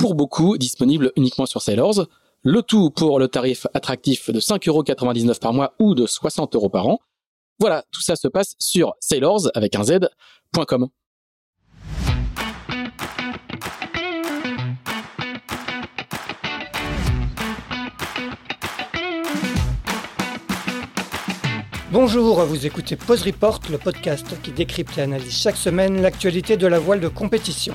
pour 0.00 0.14
beaucoup 0.14 0.56
disponibles 0.56 1.12
uniquement 1.14 1.44
sur 1.44 1.60
Sailors. 1.60 2.06
Le 2.42 2.62
tout 2.62 2.88
pour 2.88 3.18
le 3.18 3.28
tarif 3.28 3.66
attractif 3.74 4.30
de 4.30 4.40
5,99€ 4.40 5.38
par 5.38 5.52
mois 5.52 5.74
ou 5.78 5.94
de 5.94 6.06
60 6.06 6.54
euros 6.54 6.70
par 6.70 6.88
an. 6.88 7.00
Voilà, 7.58 7.84
tout 7.92 8.00
ça 8.00 8.16
se 8.16 8.26
passe 8.26 8.54
sur 8.58 8.94
sailors 8.98 9.50
avec 9.54 9.76
un 9.76 9.84
z.com. 9.84 10.88
Bonjour, 21.92 22.42
vous 22.46 22.64
écoutez 22.64 22.96
Pause 22.96 23.24
Report, 23.24 23.60
le 23.70 23.76
podcast 23.76 24.26
qui 24.42 24.52
décrypte 24.52 24.96
et 24.96 25.02
analyse 25.02 25.36
chaque 25.36 25.56
semaine 25.56 26.00
l'actualité 26.00 26.56
de 26.56 26.66
la 26.66 26.78
voile 26.78 27.00
de 27.00 27.08
compétition. 27.08 27.74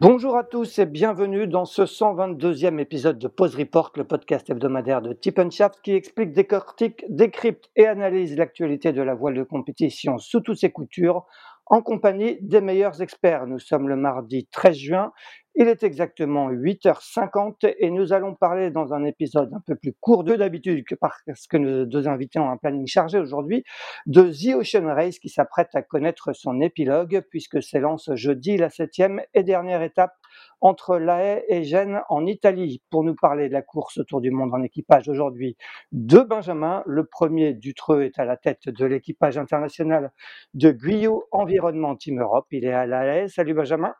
Bonjour 0.00 0.36
à 0.36 0.44
tous 0.44 0.78
et 0.78 0.86
bienvenue 0.86 1.48
dans 1.48 1.64
ce 1.64 1.82
122e 1.82 2.78
épisode 2.78 3.18
de 3.18 3.26
Pause 3.26 3.56
Report, 3.56 3.90
le 3.96 4.04
podcast 4.04 4.48
hebdomadaire 4.48 5.02
de 5.02 5.12
Tip 5.12 5.40
Shaft 5.50 5.80
qui 5.82 5.90
explique, 5.90 6.32
décortique, 6.32 7.04
décrypte 7.08 7.68
et 7.74 7.84
analyse 7.84 8.36
l'actualité 8.36 8.92
de 8.92 9.02
la 9.02 9.16
voile 9.16 9.34
de 9.34 9.42
compétition 9.42 10.18
sous 10.18 10.38
toutes 10.38 10.58
ses 10.58 10.70
coutures 10.70 11.26
en 11.66 11.82
compagnie 11.82 12.38
des 12.42 12.60
meilleurs 12.60 13.02
experts. 13.02 13.48
Nous 13.48 13.58
sommes 13.58 13.88
le 13.88 13.96
mardi 13.96 14.46
13 14.52 14.76
juin 14.76 15.12
il 15.60 15.66
est 15.66 15.82
exactement 15.82 16.52
8h50 16.52 17.74
et 17.78 17.90
nous 17.90 18.12
allons 18.12 18.36
parler 18.36 18.70
dans 18.70 18.94
un 18.94 19.04
épisode 19.04 19.52
un 19.52 19.60
peu 19.66 19.74
plus 19.74 19.92
court 19.92 20.22
de 20.22 20.36
d'habitude 20.36 20.84
que 20.84 20.94
parce 20.94 21.48
que 21.48 21.56
nos 21.56 21.84
deux 21.84 22.06
invités 22.06 22.38
ont 22.38 22.48
un 22.48 22.56
planning 22.56 22.86
chargé 22.86 23.18
aujourd'hui 23.18 23.64
de 24.06 24.30
The 24.30 24.54
Ocean 24.54 24.86
Race 24.86 25.18
qui 25.18 25.28
s'apprête 25.28 25.74
à 25.74 25.82
connaître 25.82 26.32
son 26.32 26.60
épilogue 26.60 27.24
puisque 27.28 27.60
s'élance 27.60 28.08
jeudi 28.14 28.56
la 28.56 28.70
septième 28.70 29.20
et 29.34 29.42
dernière 29.42 29.82
étape 29.82 30.12
entre 30.60 30.96
La 30.96 31.24
Haye 31.24 31.44
et 31.48 31.64
Gênes 31.64 32.02
en 32.08 32.24
Italie. 32.24 32.80
Pour 32.88 33.02
nous 33.02 33.16
parler 33.16 33.48
de 33.48 33.52
la 33.52 33.62
course 33.62 33.98
autour 33.98 34.20
du 34.20 34.30
monde 34.30 34.54
en 34.54 34.62
équipage 34.62 35.08
aujourd'hui, 35.08 35.56
deux 35.90 36.22
Benjamin. 36.22 36.84
Le 36.86 37.04
premier, 37.04 37.52
Dutreux, 37.52 38.02
est 38.02 38.20
à 38.20 38.24
la 38.24 38.36
tête 38.36 38.68
de 38.68 38.84
l'équipage 38.84 39.38
international 39.38 40.12
de 40.54 40.70
Guyot 40.70 41.24
Environnement 41.32 41.96
Team 41.96 42.20
Europe. 42.20 42.46
Il 42.52 42.64
est 42.64 42.72
à 42.72 42.86
La 42.86 43.04
Haye. 43.06 43.28
Salut 43.28 43.54
Benjamin. 43.54 43.92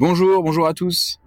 Bonjour, 0.00 0.44
bonjour 0.44 0.68
à 0.68 0.74
tous. 0.74 1.18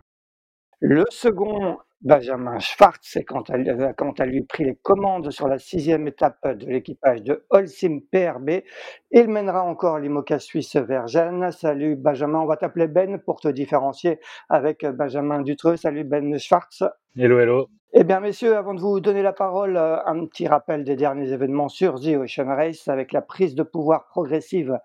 Le 0.80 1.04
second, 1.10 1.78
Benjamin 2.02 2.58
Schwartz, 2.58 3.16
est 3.16 3.24
quant 3.24 3.44
à, 3.44 4.26
lui 4.26 4.42
pris 4.44 4.64
les 4.64 4.76
commandes 4.76 5.30
sur 5.30 5.48
la 5.48 5.60
sixième 5.60 6.08
étape 6.08 6.48
de 6.48 6.66
l'équipage 6.66 7.22
de 7.22 7.46
Holcim 7.52 8.00
PRB. 8.12 8.64
Il 9.12 9.28
mènera 9.28 9.62
encore 9.62 10.00
l'IMOCA 10.00 10.40
suisse 10.40 10.76
vers 10.76 11.06
Gênes. 11.08 11.52
Salut 11.52 11.96
Benjamin, 11.96 12.40
on 12.40 12.48
va 12.48 12.58
t'appeler 12.58 12.88
Ben 12.88 13.20
pour 13.20 13.40
te 13.40 13.48
différencier 13.48 14.20
avec 14.50 14.84
Benjamin 14.84 15.42
Dutreux. 15.42 15.78
Salut 15.78 16.04
Ben 16.04 16.40
Schwartz. 16.40 16.84
Hello, 17.16 17.40
hello. 17.40 17.68
Eh 17.94 18.06
bien, 18.06 18.22
messieurs, 18.22 18.56
avant 18.56 18.74
de 18.74 18.80
vous 18.80 19.02
donner 19.02 19.22
la 19.22 19.34
parole, 19.34 19.76
euh, 19.76 19.98
un 20.06 20.26
petit 20.26 20.48
rappel 20.48 20.86
des 20.86 20.96
derniers 20.96 21.34
événements 21.34 21.68
sur 21.68 22.00
The 22.00 22.16
Ocean 22.16 22.48
Race 22.48 22.88
avec 22.88 23.12
la 23.12 23.22
prise 23.22 23.54
de 23.54 23.64
pouvoir 23.64 24.08
progressive 24.08 24.80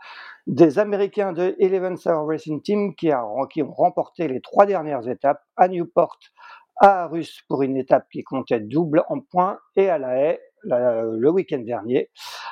des 0.48 0.80
Américains 0.80 1.32
de 1.32 1.54
Eleven 1.60 1.96
Hour 2.04 2.28
Racing 2.28 2.60
Team 2.62 2.96
qui, 2.96 3.10
qui 3.50 3.62
ont 3.62 3.72
remporté 3.72 4.26
les 4.26 4.40
trois 4.40 4.66
dernières 4.66 5.08
étapes 5.08 5.40
à 5.56 5.68
Newport, 5.68 6.18
à 6.78 7.04
Arus 7.04 7.42
pour 7.48 7.62
une 7.62 7.76
étape 7.76 8.06
qui 8.10 8.22
comptait 8.22 8.60
double 8.60 9.02
en 9.08 9.20
points 9.20 9.58
et 9.76 9.88
à 9.88 9.98
La 9.98 10.16
Haye 10.16 10.38
le 10.68 11.28
week-end 11.30 11.58
dernier. 11.58 12.10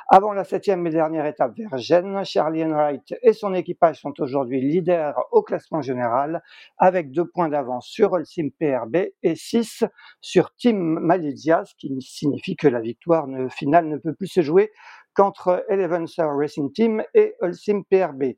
Avant 0.08 0.32
la 0.32 0.44
septième 0.44 0.86
et 0.86 0.90
dernière 0.90 1.26
étape 1.26 1.56
vers 1.56 1.76
Gênes, 1.78 2.24
Charlie 2.24 2.64
Enright 2.64 3.14
et 3.22 3.32
son 3.32 3.54
équipage 3.54 4.00
sont 4.00 4.12
aujourd'hui 4.20 4.60
leaders 4.60 5.18
au 5.32 5.42
classement 5.42 5.80
général 5.80 6.42
avec 6.78 7.10
deux 7.10 7.26
points 7.26 7.48
d'avance 7.48 7.86
sur 7.86 8.12
Holcim 8.12 8.50
PRB 8.60 8.96
et 9.22 9.34
six 9.34 9.84
sur 10.20 10.54
Team 10.54 11.00
Malaysia, 11.00 11.64
ce 11.64 11.74
qui 11.76 11.94
signifie 12.00 12.56
que 12.56 12.68
la 12.68 12.80
victoire 12.80 13.26
finale 13.50 13.88
ne 13.88 13.96
peut 13.96 14.14
plus 14.14 14.28
se 14.28 14.42
jouer 14.42 14.70
qu'entre 15.14 15.64
Eleven 15.68 16.06
Racing 16.18 16.72
Team 16.72 17.02
et 17.14 17.34
Ulsim 17.42 17.82
PRB. 17.90 18.34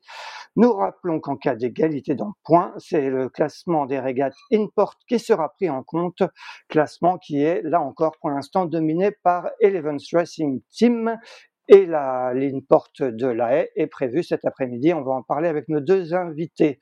Nous 0.55 0.73
rappelons 0.73 1.19
qu'en 1.19 1.35
cas 1.35 1.55
d'égalité 1.55 2.15
dans 2.15 2.33
points, 2.43 2.73
c'est 2.77 3.09
le 3.09 3.29
classement 3.29 3.85
des 3.85 3.99
régates 3.99 4.35
Import 4.51 4.95
qui 5.07 5.19
sera 5.19 5.49
pris 5.49 5.69
en 5.69 5.83
compte, 5.83 6.23
classement 6.69 7.17
qui 7.17 7.43
est 7.43 7.61
là 7.63 7.81
encore 7.81 8.17
pour 8.19 8.29
l'instant 8.29 8.65
dominé 8.65 9.11
par 9.11 9.49
Eleven 9.59 9.97
Racing 10.13 10.61
Team 10.71 11.17
et 11.67 11.85
la 11.85 12.33
ligne 12.33 12.61
porte 12.61 13.01
de 13.01 13.27
la 13.27 13.55
haie 13.55 13.71
est 13.75 13.87
prévue 13.87 14.23
cet 14.23 14.45
après-midi. 14.45 14.93
On 14.93 15.01
va 15.01 15.11
en 15.11 15.23
parler 15.23 15.47
avec 15.47 15.69
nos 15.69 15.79
deux 15.79 16.13
invités. 16.13 16.79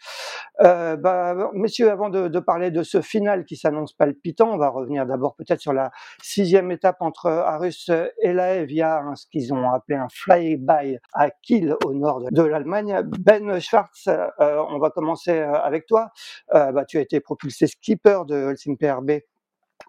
Euh, 0.61 0.95
bah, 0.95 1.35
messieurs, 1.53 1.91
avant 1.91 2.09
de, 2.09 2.27
de, 2.27 2.39
parler 2.39 2.71
de 2.71 2.83
ce 2.83 3.01
final 3.01 3.45
qui 3.45 3.57
s'annonce 3.57 3.93
palpitant, 3.93 4.53
on 4.53 4.57
va 4.57 4.69
revenir 4.69 5.05
d'abord 5.05 5.35
peut-être 5.35 5.59
sur 5.59 5.73
la 5.73 5.91
sixième 6.21 6.71
étape 6.71 6.97
entre 6.99 7.27
Arus 7.29 7.91
et 8.21 8.33
la 8.33 8.55
haie 8.55 8.65
via 8.65 9.03
ce 9.15 9.25
qu'ils 9.27 9.53
ont 9.53 9.69
appelé 9.71 9.97
un 9.97 10.07
fly-by 10.09 10.97
à 11.13 11.29
Kiel 11.29 11.75
au 11.85 11.93
nord 11.93 12.21
de, 12.31 12.41
l'Allemagne. 12.41 13.01
Ben 13.19 13.59
Schwartz, 13.59 14.07
euh, 14.07 14.63
on 14.69 14.79
va 14.79 14.89
commencer 14.89 15.31
euh, 15.31 15.53
avec 15.53 15.85
toi. 15.85 16.11
Euh, 16.53 16.71
bah, 16.71 16.85
tu 16.85 16.97
as 16.97 17.01
été 17.01 17.19
propulsé 17.19 17.67
skipper 17.67 18.21
de 18.27 18.35
Holcim 18.35 18.75
PRB 18.75 19.21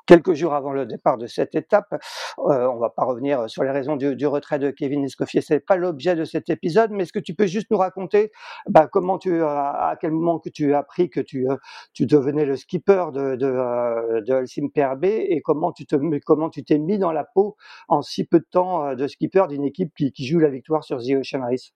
quelques 0.07 0.35
jours 0.35 0.55
avant 0.55 0.73
le 0.73 0.87
départ 0.87 1.19
de 1.19 1.27
cette 1.27 1.55
étape. 1.55 1.93
Euh, 2.39 2.67
on 2.67 2.79
va 2.79 2.91
pas 2.91 3.05
revenir 3.05 3.49
sur 3.49 3.63
les 3.65 3.71
raisons 3.71 3.97
du, 3.97 4.27
retrait 4.27 4.59
de 4.59 4.71
Kevin 4.71 5.05
Escoffier, 5.05 5.41
c'est 5.41 5.61
pas 5.61 5.77
l'objet 5.77 6.17
de 6.17 6.25
cet 6.25 6.51
épisode, 6.51 6.91
mais 6.91 7.05
est-ce 7.05 7.13
que 7.13 7.19
tu 7.19 7.35
peux 7.35 7.47
juste 7.47 7.71
nous 7.71 7.77
raconter 7.79 8.33
bah, 8.69 8.89
comment 8.91 9.19
tu, 9.19 9.43
à 9.43 9.97
quel 10.01 10.13
moment 10.13 10.39
que 10.39 10.49
tu 10.49 10.75
as 10.75 10.79
appris 10.79 11.11
que 11.11 11.21
tu, 11.21 11.49
euh, 11.49 11.57
tu 11.93 12.07
devenais 12.07 12.45
le 12.45 12.57
skipper 12.57 13.07
de, 13.13 13.37
de, 13.37 13.47
euh, 13.47 14.21
de 14.21 14.69
PRB 14.69 15.05
et 15.05 15.41
comment 15.43 15.73
tu 15.73 15.87
te, 15.87 15.97
comment 16.25 16.51
tu 16.51 16.65
t'es 16.65 16.79
mis 16.79 16.99
dans 16.99 17.13
la 17.13 17.25
peau 17.25 17.57
en 17.89 18.03
si 18.03 18.25
peu 18.25 18.39
de 18.39 18.47
temps 18.51 18.87
euh, 18.87 18.95
de 18.95 19.07
skipper 19.07 19.47
d'une 19.49 19.65
équipe 19.65 19.93
qui, 19.97 20.13
qui, 20.13 20.27
joue 20.27 20.39
la 20.39 20.51
victoire 20.51 20.85
sur 20.85 20.99
The 20.99 21.13
Ocean 21.21 21.43
Race 21.43 21.73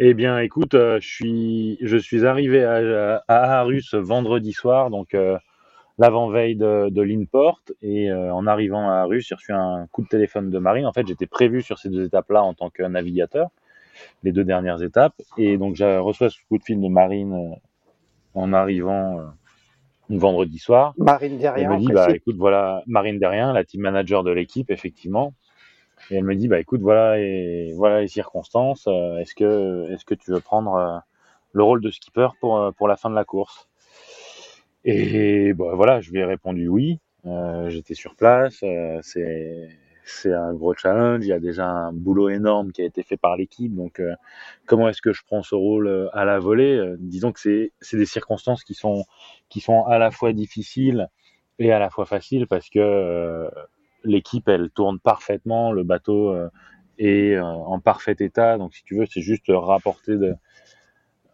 eh 0.00 0.14
bien, 0.14 0.38
écoute, 0.38 0.74
je 0.74 0.98
suis, 1.00 1.78
je 1.80 1.96
suis 1.96 2.24
arrivé 2.24 2.62
à, 2.62 3.24
à 3.26 3.58
Arus 3.58 3.94
vendredi 3.94 4.52
soir, 4.52 4.90
donc 4.90 5.16
l'avant-veille 5.98 6.56
de, 6.56 6.88
de 6.90 7.02
l'Inport. 7.02 7.60
Et 7.82 8.10
euh, 8.10 8.32
en 8.32 8.46
arrivant 8.46 8.88
à 8.88 8.94
Arus, 8.94 9.26
j'ai 9.28 9.34
reçu 9.34 9.52
un 9.52 9.86
coup 9.92 10.02
de 10.02 10.08
téléphone 10.08 10.50
de 10.50 10.58
Marine. 10.58 10.86
En 10.86 10.92
fait, 10.92 11.06
j'étais 11.06 11.26
prévu 11.26 11.60
sur 11.62 11.78
ces 11.78 11.90
deux 11.90 12.04
étapes-là 12.06 12.42
en 12.42 12.54
tant 12.54 12.70
que 12.70 12.82
navigateur, 12.84 13.50
les 14.22 14.32
deux 14.32 14.44
dernières 14.44 14.82
étapes. 14.82 15.20
Et 15.36 15.58
donc, 15.58 15.74
j'ai 15.74 15.98
reçu 15.98 16.30
ce 16.30 16.38
coup 16.48 16.58
de 16.58 16.64
fil 16.64 16.80
de 16.80 16.88
Marine 16.88 17.34
euh, 17.34 17.56
en 18.34 18.52
arrivant 18.52 19.18
euh, 19.18 19.24
vendredi 20.08 20.58
soir. 20.58 20.94
Marine 20.96 21.36
derrière. 21.36 21.70
Elle 21.70 21.76
me 21.76 21.80
dit, 21.80 21.92
bah, 21.92 22.14
écoute, 22.14 22.36
voilà, 22.36 22.82
Marine 22.86 23.18
derrière, 23.18 23.52
la 23.52 23.64
team 23.64 23.82
manager 23.82 24.22
de 24.22 24.30
l'équipe, 24.30 24.70
effectivement. 24.70 25.34
Et 26.10 26.16
elle 26.16 26.24
me 26.24 26.36
dit, 26.36 26.46
bah, 26.46 26.60
écoute, 26.60 26.80
voilà, 26.80 27.18
et 27.18 27.72
voilà 27.76 28.00
les 28.00 28.08
circonstances. 28.08 28.86
est-ce 28.86 29.34
que, 29.34 30.14
tu 30.14 30.30
veux 30.30 30.40
prendre 30.40 31.02
le 31.52 31.62
rôle 31.64 31.80
de 31.80 31.90
skipper 31.90 32.28
pour, 32.40 32.72
pour 32.74 32.86
la 32.86 32.96
fin 32.96 33.10
de 33.10 33.16
la 33.16 33.24
course? 33.24 33.67
Et 34.84 35.52
bah, 35.54 35.74
voilà, 35.74 36.00
je 36.00 36.10
lui 36.10 36.20
ai 36.20 36.24
répondu 36.24 36.68
oui. 36.68 37.00
Euh, 37.26 37.68
J'étais 37.70 37.94
sur 37.94 38.14
place. 38.14 38.60
Euh, 38.62 39.00
c'est 39.02 40.32
un 40.32 40.54
gros 40.54 40.74
challenge. 40.74 41.24
Il 41.24 41.28
y 41.28 41.32
a 41.32 41.40
déjà 41.40 41.66
un 41.68 41.92
boulot 41.92 42.28
énorme 42.30 42.72
qui 42.72 42.82
a 42.82 42.84
été 42.84 43.02
fait 43.02 43.16
par 43.16 43.36
l'équipe. 43.36 43.74
Donc, 43.74 44.00
euh, 44.00 44.14
comment 44.66 44.88
est-ce 44.88 45.02
que 45.02 45.12
je 45.12 45.22
prends 45.26 45.42
ce 45.42 45.54
rôle 45.54 45.86
euh, 45.88 46.08
à 46.16 46.24
la 46.24 46.38
volée? 46.38 46.76
Euh, 46.76 46.96
Disons 46.98 47.32
que 47.32 47.40
c'est 47.40 47.96
des 47.96 48.06
circonstances 48.06 48.64
qui 48.64 48.74
sont 48.74 49.04
qui 49.48 49.60
sont 49.60 49.84
à 49.84 49.98
la 49.98 50.10
fois 50.10 50.32
difficiles 50.32 51.08
et 51.58 51.72
à 51.72 51.78
la 51.78 51.90
fois 51.90 52.06
faciles 52.06 52.46
parce 52.46 52.70
que 52.70 53.48
l'équipe 54.04 54.48
elle 54.48 54.70
tourne 54.70 54.98
parfaitement, 55.00 55.72
le 55.72 55.82
bateau 55.82 56.34
est 56.98 57.38
en 57.38 57.80
parfait 57.80 58.16
état. 58.20 58.58
Donc 58.58 58.74
si 58.74 58.84
tu 58.84 58.96
veux, 58.96 59.06
c'est 59.06 59.20
juste 59.20 59.46
rapporter 59.48 60.16
de 60.16 60.34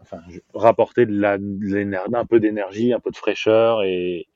enfin, 0.05 0.23
rapporter 0.55 1.07
un 1.07 2.25
peu 2.27 2.41
d'énergie, 2.41 2.93
un 2.93 3.01
peu 3.01 3.11
de 3.11 3.17
fraîcheur 3.17 3.83
et, 3.83 4.27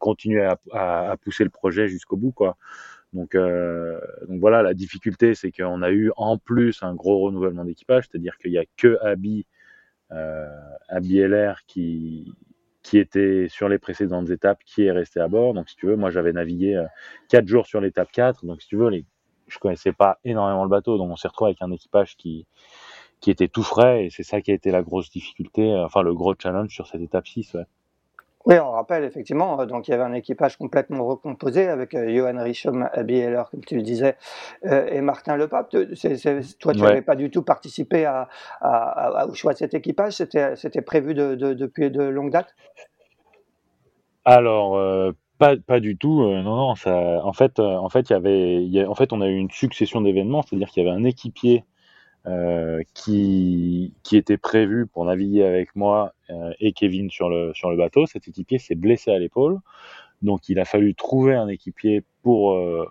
continuer 0.00 0.48
à, 0.72 1.16
pousser 1.22 1.44
le 1.44 1.50
projet 1.50 1.88
jusqu'au 1.88 2.16
bout, 2.16 2.32
quoi. 2.32 2.56
Donc, 3.14 3.34
euh, 3.34 3.98
donc 4.28 4.40
voilà, 4.40 4.62
la 4.62 4.74
difficulté, 4.74 5.34
c'est 5.34 5.50
qu'on 5.50 5.82
a 5.82 5.90
eu 5.90 6.10
en 6.16 6.36
plus 6.36 6.82
un 6.82 6.94
gros 6.94 7.20
renouvellement 7.20 7.64
d'équipage, 7.64 8.08
c'est-à-dire 8.10 8.36
qu'il 8.36 8.52
y 8.52 8.58
a 8.58 8.64
que 8.76 8.98
Abby, 9.02 9.46
euh, 10.12 10.46
Abby 10.88 11.18
LR 11.18 11.64
qui 11.66 12.32
qui 12.82 12.98
était 12.98 13.48
sur 13.50 13.68
les 13.68 13.78
précédentes 13.78 14.30
étapes, 14.30 14.60
qui 14.64 14.84
est 14.84 14.92
resté 14.92 15.20
à 15.20 15.28
bord. 15.28 15.52
Donc 15.52 15.68
si 15.68 15.76
tu 15.76 15.86
veux, 15.86 15.96
moi 15.96 16.10
j'avais 16.10 16.32
navigué 16.32 16.74
euh, 16.76 16.86
quatre 17.28 17.46
jours 17.46 17.66
sur 17.66 17.80
l'étape 17.82 18.10
4, 18.12 18.46
donc 18.46 18.62
si 18.62 18.68
tu 18.68 18.76
veux, 18.76 18.88
les, 18.88 19.04
je 19.48 19.58
connaissais 19.58 19.92
pas 19.92 20.18
énormément 20.24 20.64
le 20.64 20.70
bateau, 20.70 20.96
donc 20.96 21.10
on 21.10 21.16
s'est 21.16 21.28
retrouvé 21.28 21.50
avec 21.50 21.60
un 21.60 21.70
équipage 21.70 22.16
qui 22.16 22.46
qui 23.20 23.30
était 23.30 23.48
tout 23.48 23.62
frais 23.62 24.06
et 24.06 24.10
c'est 24.10 24.22
ça 24.22 24.40
qui 24.40 24.50
a 24.50 24.54
été 24.54 24.70
la 24.70 24.82
grosse 24.82 25.10
difficulté, 25.10 25.72
euh, 25.72 25.84
enfin 25.84 26.02
le 26.02 26.14
gros 26.14 26.34
challenge 26.38 26.70
sur 26.70 26.86
cette 26.86 27.00
étape 27.00 27.26
6. 27.26 27.54
Ouais. 27.54 27.64
Oui, 28.46 28.58
on 28.58 28.70
rappelle 28.70 29.04
effectivement, 29.04 29.60
euh, 29.60 29.66
donc 29.66 29.88
il 29.88 29.90
y 29.90 29.94
avait 29.94 30.04
un 30.04 30.14
équipage 30.14 30.56
complètement 30.56 31.04
recomposé 31.04 31.68
avec 31.68 31.94
euh, 31.94 32.08
Johan 32.08 32.42
Richom, 32.42 32.88
Abby 32.92 33.18
Heller, 33.18 33.50
comme 33.50 33.64
tu 33.64 33.76
le 33.76 33.82
disais, 33.82 34.16
et 34.62 35.00
Martin 35.00 35.36
Lepape. 35.36 35.70
toi, 35.70 36.72
tu 36.72 36.80
n'avais 36.80 37.02
pas 37.02 37.16
du 37.16 37.30
tout 37.30 37.42
participé 37.42 38.04
à, 38.04 38.28
à, 38.60 39.26
au 39.28 39.34
choix 39.34 39.52
de 39.52 39.58
cet 39.58 39.74
équipage, 39.74 40.14
c'était 40.14 40.82
prévu 40.82 41.14
de, 41.14 41.34
de, 41.34 41.52
depuis 41.52 41.90
de 41.90 42.02
longue 42.02 42.30
date? 42.30 42.54
Alors, 44.24 45.12
pas, 45.38 45.56
pas 45.56 45.80
du 45.80 45.96
tout. 45.96 46.22
non, 46.22 46.42
non. 46.42 46.74
Ça, 46.74 47.24
en 47.24 47.32
fait, 47.32 47.58
en 47.58 47.88
fait, 47.88 48.10
y 48.10 48.14
avait, 48.14 48.64
y 48.64 48.80
a, 48.80 48.88
en 48.88 48.94
fait, 48.94 49.12
on 49.12 49.20
a 49.20 49.26
eu 49.26 49.36
une 49.36 49.50
succession 49.50 50.00
d'événements, 50.00 50.42
c'est-à-dire 50.42 50.68
qu'il 50.68 50.84
y 50.84 50.88
avait 50.88 50.96
un 50.96 51.04
équipier 51.04 51.64
euh, 52.28 52.82
qui, 52.92 53.94
était 54.12 54.36
prévu 54.36 54.86
pour 54.86 55.06
naviguer 55.06 55.44
avec 55.44 55.74
moi 55.74 56.12
euh, 56.28 56.52
et 56.60 56.72
Kevin 56.72 57.10
sur 57.10 57.30
le, 57.30 57.76
bateau. 57.76 58.04
Cet 58.06 58.28
équipier 58.28 58.58
s'est 58.58 58.74
blessé 58.74 59.10
à 59.10 59.18
l'épaule, 59.18 59.60
donc 60.20 60.48
il 60.50 60.58
a 60.58 60.66
fallu 60.66 60.94
trouver 60.94 61.36
un 61.36 61.48
équipier 61.48 62.04
pour, 62.22 62.52
euh, 62.52 62.86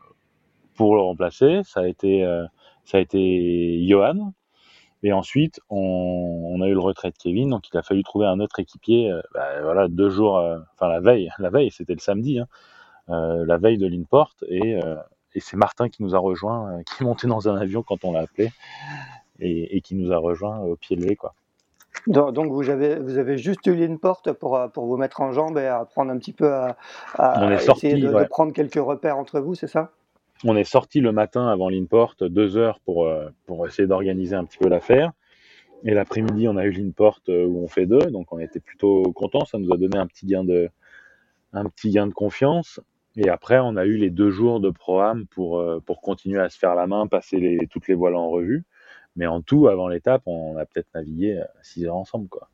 le 0.80 1.01
remplacer. 1.01 1.62
Ça 1.66 1.81
a 1.81 1.88
été, 1.88 2.25
Johan. 3.88 4.34
Et 5.04 5.13
ensuite, 5.13 5.60
on, 5.69 6.60
a 6.62 6.68
eu 6.68 6.74
le 6.74 6.80
retrait 6.80 7.12
de 7.12 7.18
Kevin, 7.18 7.51
donc 7.51 7.69
il 7.72 7.78
a 7.78 7.84
fallu 7.84 8.01
trouver 8.04 8.25
un 8.25 8.39
autre 8.39 8.60
équipier. 8.60 9.13
Bah, 9.36 9.62
voilà, 9.62 9.88
deux 9.88 10.10
jours, 10.10 10.42
enfin 10.74 10.88
la 10.88 11.00
veille, 11.00 11.30
la 11.39 11.51
veille, 11.51 11.69
c'était 11.69 11.94
le 11.94 12.00
samedi, 12.00 12.39
hein, 12.39 12.48
la 13.07 13.57
veille 13.57 13.78
de 13.78 13.86
l'Inport, 13.86 14.34
et 14.50 14.80
et 15.36 15.39
c'est 15.39 15.57
Martin 15.57 15.89
qui 15.89 16.01
nous 16.01 16.16
a 16.16 16.18
rejoint, 16.18 16.81
qui 16.84 17.04
est 17.04 17.06
monté 17.06 17.28
dans 17.28 17.48
un 17.48 17.57
avion 17.57 17.84
quand 17.84 18.04
on 18.04 18.13
l'a 18.13 18.22
appelé 18.22 18.50
et, 19.39 19.78
et, 19.78 19.81
qui 19.81 19.95
nous 19.95 20.12
a 20.12 20.18
rejoint 20.18 20.60
au 20.60 20.75
pied 20.75 20.95
levé. 20.95 21.16
Quoi. 21.16 21.34
Donc 22.07 22.51
vous 22.51 22.69
avez, 22.69 23.00
vous 23.00 23.18
avez 23.18 23.38
juste 23.38 23.66
eu 23.68 23.75
l'InPort 23.75 24.22
pour, 24.39 24.60
pour 24.74 24.86
vous 24.86 24.98
mettre 24.98 25.22
en 25.22 25.31
jambe 25.31 25.57
et 25.57 25.66
apprendre 25.66 26.12
un 26.12 26.18
petit 26.18 26.34
peu 26.34 26.51
à, 26.54 26.78
à 27.16 27.54
essayer 27.54 27.95
de, 27.95 28.07
de, 28.07 28.24
prendre 28.25 28.54
quelques 28.54 28.75
repères 28.75 29.18
entre 29.18 29.39
vous, 29.39 29.56
c'est 29.56 29.68
ça? 29.68 29.92
On 30.44 30.56
est 30.56 30.63
sorti 30.63 31.00
le 31.00 31.12
matin 31.12 31.48
avant 31.48 31.69
l'InPort, 31.69 32.16
deux 32.22 32.57
heures 32.57 32.80
pour, 32.81 33.06
euh, 33.06 33.30
pour 33.45 33.66
essayer 33.68 33.88
d'organiser 33.88 34.36
un 34.36 34.45
petit 34.45 34.60
peu 34.60 34.69
l'affaire. 34.69 35.12
Et 35.84 35.94
l'après-midi, 35.94 36.48
on 36.48 36.57
a 36.57 36.66
eu 36.66 36.72
l'InPort 36.72 37.19
euh, 37.30 37.45
où 37.45 37.63
on 37.63 37.68
fait 37.68 37.86
deux, 37.86 38.06
donc 38.12 38.31
on 38.31 38.39
était 38.39 38.60
plutôt 38.60 39.04
contents. 39.13 39.45
Ça 39.45 39.57
nous 39.57 39.72
a 39.74 39.78
donné 39.78 39.98
un 39.98 40.07
petit 40.07 40.25
gain 40.28 40.44
de, 40.44 40.69
un 41.54 41.66
petit 41.66 41.89
gain 41.92 42.07
de 42.07 42.13
confiance. 42.13 42.80
Et 43.16 43.30
après, 43.30 43.60
on 43.60 43.75
a 43.78 43.86
eu 43.86 43.98
les 43.98 44.12
deux 44.12 44.30
jours 44.30 44.60
de 44.60 44.69
programme 44.69 45.25
pour, 45.25 45.60
euh, 45.60 45.80
pour 45.84 46.01
continuer 46.01 46.39
à 46.39 46.50
se 46.50 46.57
faire 46.57 46.75
la 46.75 46.86
main, 46.86 47.07
passer 47.07 47.38
les, 47.38 47.68
toutes 47.68 47.88
les 47.88 47.95
voiles 47.95 48.16
en 48.16 48.30
revue. 48.30 48.63
Mais 49.18 49.28
en 49.28 49.42
tout, 49.42 49.68
avant 49.68 49.88
l'étape, 49.88 50.22
on 50.25 50.56
a 50.58 50.66
peut-être 50.66 50.88
navigué 50.96 51.44
6 51.62 51.84
euh, 51.84 51.88
heures 51.90 51.98
ensemble. 51.98 52.30
Quoi. 52.30 52.48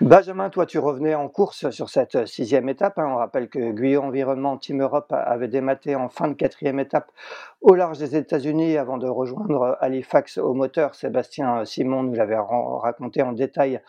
Benjamin, 0.00 0.50
toi, 0.50 0.66
tu 0.66 0.80
revenais 0.80 1.14
en 1.14 1.28
course 1.28 1.70
sur 1.70 1.88
cette 1.88 2.16
euh, 2.16 2.26
sixième 2.26 2.68
étape. 2.68 2.98
Hein. 2.98 3.06
On 3.08 3.16
rappelle 3.16 3.48
que 3.48 3.70
Guyot 3.70 4.02
Environnement 4.02 4.56
Team 4.56 4.82
Europe 4.82 5.12
avait 5.12 5.46
dématé 5.46 5.94
en 5.94 6.08
fin 6.08 6.26
de 6.26 6.34
quatrième 6.34 6.80
étape 6.80 7.12
au 7.60 7.76
large 7.76 7.98
des 7.98 8.16
États-Unis 8.16 8.76
avant 8.76 8.98
de 8.98 9.06
rejoindre 9.06 9.76
Halifax 9.80 10.38
au 10.38 10.52
moteur. 10.52 10.96
Sébastien 10.96 11.64
Simon 11.64 12.02
nous 12.02 12.14
l'avait 12.14 12.36
raconté 12.36 13.22
en 13.22 13.32
détail 13.32 13.80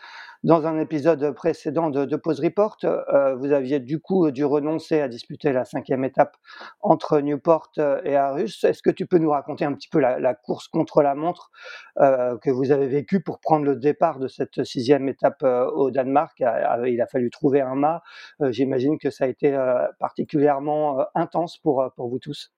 dans 0.44 0.66
un 0.66 0.78
épisode 0.78 1.32
précédent 1.32 1.90
de, 1.90 2.04
de 2.04 2.16
Pause 2.16 2.40
Report, 2.40 2.76
euh, 2.84 3.34
vous 3.36 3.52
aviez 3.52 3.80
du 3.80 4.00
coup 4.00 4.30
dû 4.30 4.44
renoncer 4.44 5.00
à 5.00 5.08
disputer 5.08 5.52
la 5.52 5.64
cinquième 5.64 6.04
étape 6.04 6.36
entre 6.80 7.20
Newport 7.20 7.70
euh, 7.78 8.00
et 8.04 8.16
Arus. 8.16 8.64
Est-ce 8.64 8.82
que 8.82 8.90
tu 8.90 9.06
peux 9.06 9.18
nous 9.18 9.30
raconter 9.30 9.64
un 9.64 9.72
petit 9.72 9.88
peu 9.88 9.98
la, 9.98 10.34
course 10.34 10.68
contre 10.68 11.02
la 11.02 11.14
montre 11.14 11.50
euh, 11.98 12.36
que 12.38 12.50
vous 12.50 12.70
avez 12.70 12.86
vécue 12.86 13.20
pour 13.20 13.40
prendre 13.40 13.64
le 13.64 13.76
départ 13.76 14.18
de 14.18 14.28
cette 14.28 14.64
sixième 14.64 15.08
étape 15.08 15.42
au 15.42 15.90
Danemark? 15.90 16.38
Il 16.40 17.00
a 17.00 17.06
fallu 17.06 17.30
trouver 17.30 17.60
un 17.60 17.74
mât. 17.74 18.02
J'imagine 18.50 18.98
que 18.98 19.10
ça 19.10 19.24
a 19.24 19.28
été 19.28 19.56
particulièrement 19.98 20.98
intense 21.14 21.58
pour, 21.58 21.90
pour 21.96 22.08
vous 22.08 22.18
tous. 22.18 22.52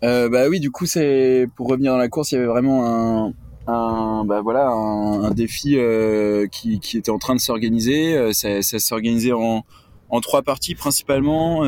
bah 0.00 0.48
oui, 0.48 0.60
du 0.60 0.70
coup, 0.70 0.86
c'est 0.86 1.46
pour 1.56 1.68
revenir 1.68 1.92
dans 1.92 1.98
la 1.98 2.08
course, 2.08 2.32
il 2.32 2.36
y 2.36 2.38
avait 2.38 2.46
vraiment 2.46 2.86
un, 2.86 3.32
un 3.66 4.24
bah 4.26 4.40
voilà 4.42 4.68
un, 4.68 5.24
un 5.24 5.30
défi 5.30 5.76
euh, 5.76 6.46
qui, 6.46 6.80
qui, 6.80 6.98
était 6.98 7.10
en 7.10 7.18
train 7.18 7.34
de 7.34 7.40
s'organiser. 7.40 8.16
Euh, 8.16 8.32
ça, 8.32 8.62
ça 8.62 8.78
s'organisait 8.78 9.32
en, 9.32 9.64
en 10.10 10.20
trois 10.20 10.42
parties 10.42 10.74
principalement. 10.74 11.64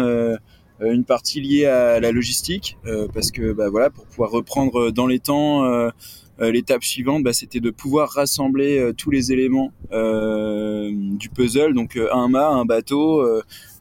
Euh, 0.83 0.93
une 0.93 1.05
partie 1.05 1.41
liée 1.41 1.67
à 1.67 2.01
la 2.01 2.13
logistique 2.13 2.77
euh, 2.87 3.09
parce 3.13 3.31
que 3.31 3.53
bah 3.53 3.71
voilà 3.71 3.89
pour 3.89 4.05
pouvoir 4.07 4.31
reprendre 4.31 4.91
dans 4.91 5.07
les 5.07 5.21
temps 5.21 5.65
euh, 5.65 5.91
l'étape 6.39 6.85
suivante 6.85 7.23
bah, 7.23 7.33
c'était 7.33 7.61
de 7.61 7.71
pouvoir 7.71 8.11
rassembler 8.11 8.93
tous 8.99 9.11
les 9.11 9.33
éléments 9.33 9.73
du 9.91 11.31
puzzle 11.31 11.73
donc 11.73 11.99
un 12.13 12.29
mât 12.29 12.49
un 12.49 12.67
bateau 12.67 13.27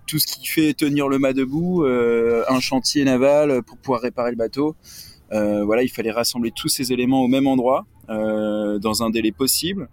tout 0.08 0.20
ce 0.20 0.28
qui 0.28 0.48
fait 0.48 0.74
tenir 0.74 1.10
le 1.10 1.20
mât 1.20 1.34
debout 1.34 1.84
un 1.84 2.60
chantier 2.62 3.04
naval 3.04 3.62
pour 3.64 3.78
pouvoir 3.78 4.00
réparer 4.00 4.32
le 4.32 4.38
bateau 4.38 4.78
voilà 5.32 5.84
il 5.84 5.90
fallait 5.90 6.12
rassembler 6.12 6.52
tous 6.52 6.70
ces 6.70 6.94
éléments 6.94 7.22
au 7.22 7.28
même 7.28 7.48
endroit 7.48 7.86
euh, 8.10 8.78
dans 8.80 9.04
un 9.04 9.10
délai 9.10 9.32
possible. 9.32 9.90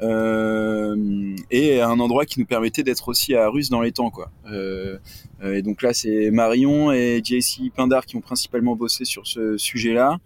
Euh, 0.00 1.34
et 1.50 1.80
un 1.80 1.98
endroit 1.98 2.24
qui 2.24 2.38
nous 2.38 2.46
permettait 2.46 2.84
d'être 2.84 3.08
aussi 3.08 3.34
à 3.34 3.48
Russe 3.48 3.68
dans 3.68 3.80
les 3.80 3.90
temps 3.90 4.10
quoi. 4.10 4.30
Euh, 4.48 4.98
et 5.42 5.62
donc 5.62 5.82
là 5.82 5.92
c'est 5.92 6.30
Marion 6.30 6.92
et 6.92 7.20
JC 7.22 7.72
Pindar 7.74 8.06
qui 8.06 8.14
ont 8.14 8.20
principalement 8.20 8.76
bossé 8.76 9.04
sur 9.04 9.26
ce 9.26 9.56
sujet-là. 9.56 10.18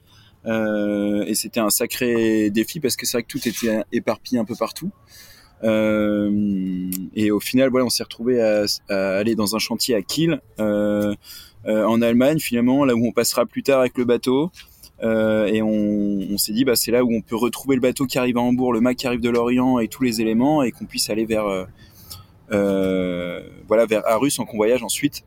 Euh, 0.45 1.25
et 1.25 1.35
c'était 1.35 1.61
un 1.61 1.71
sacré 1.71 2.51
défi 2.51 2.81
parce 2.81 2.97
que 2.97 3.07
c'est 3.07 3.17
vrai 3.17 3.23
que 3.23 3.29
tout 3.29 3.49
était 3.49 3.83
éparpillé 3.93 4.39
un 4.39 4.45
peu 4.45 4.57
partout. 4.57 4.91
Euh, 5.65 6.91
et 7.15 7.31
au 7.31 7.41
final, 7.41 7.71
voilà, 7.71 7.87
on 7.87 7.91
s'est 7.91 8.03
retrouvé 8.03 8.43
à, 8.43 8.65
à, 8.89 9.17
aller 9.17 9.35
dans 9.35 9.55
un 9.55 9.59
chantier 9.59 9.95
à 9.95 10.03
Kiel, 10.03 10.41
euh, 10.59 11.15
en 11.67 12.03
Allemagne, 12.03 12.39
finalement, 12.39 12.85
là 12.85 12.95
où 12.95 13.07
on 13.07 13.13
passera 13.13 13.47
plus 13.47 13.63
tard 13.63 13.81
avec 13.81 13.97
le 13.97 14.05
bateau. 14.05 14.51
Euh, 15.03 15.47
et 15.47 15.63
on, 15.63 16.39
s'est 16.39 16.53
dit 16.53 16.65
bah 16.65 16.77
c'est 16.77 16.93
là 16.93 17.05
où 17.05 17.13
on 17.13 17.23
peut 17.23 17.37
retrouver 17.37 17.75
le 17.75 17.83
bateau 17.83 18.07
qui 18.07 18.19
arrive 18.19 18.39
à 18.39 18.41
Hambourg, 18.41 18.73
le 18.73 18.81
mât 18.81 18.95
qui 18.95 19.07
arrive 19.07 19.21
de 19.21 19.31
l'Orient 19.31 19.81
et 19.81 19.89
tous 19.89 20.05
les 20.05 20.21
éléments 20.21 20.63
et 20.63 20.71
qu'on 20.71 20.85
puisse 20.85 21.11
aller 21.11 21.25
vers 21.25 21.47
euh, 21.47 21.65
euh, 22.53 23.43
voilà 23.67 23.87
vers 23.87 24.07
Arus 24.07 24.39
en 24.39 24.45
convoyage 24.45 24.83
ensuite. 24.85 25.25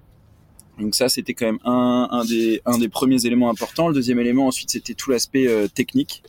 Donc 0.80 0.96
ça 0.96 1.10
c'était 1.10 1.34
quand 1.34 1.46
même 1.46 1.60
un, 1.66 2.24
des 2.26 2.62
un 2.66 2.78
des 2.78 2.88
premiers 2.88 3.26
éléments 3.26 3.50
importants. 3.50 3.90
Le 3.90 3.94
deuxième 3.94 4.20
élément 4.20 4.48
ensuite 4.48 4.72
c'était 4.72 4.94
tout 4.94 5.12
l'aspect 5.12 5.48
euh, 5.48 5.68
technique. 5.68 6.24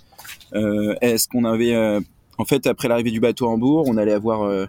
Euh, 0.54 0.96
Est-ce 1.00 1.28
qu'on 1.28 1.44
avait 1.44 1.76
en 2.38 2.44
fait 2.44 2.66
après 2.66 2.88
l'arrivée 2.88 3.12
du 3.12 3.20
bateau 3.20 3.46
à 3.46 3.50
Hambourg, 3.50 3.84
on 3.86 3.96
allait 3.96 4.12
avoir 4.12 4.68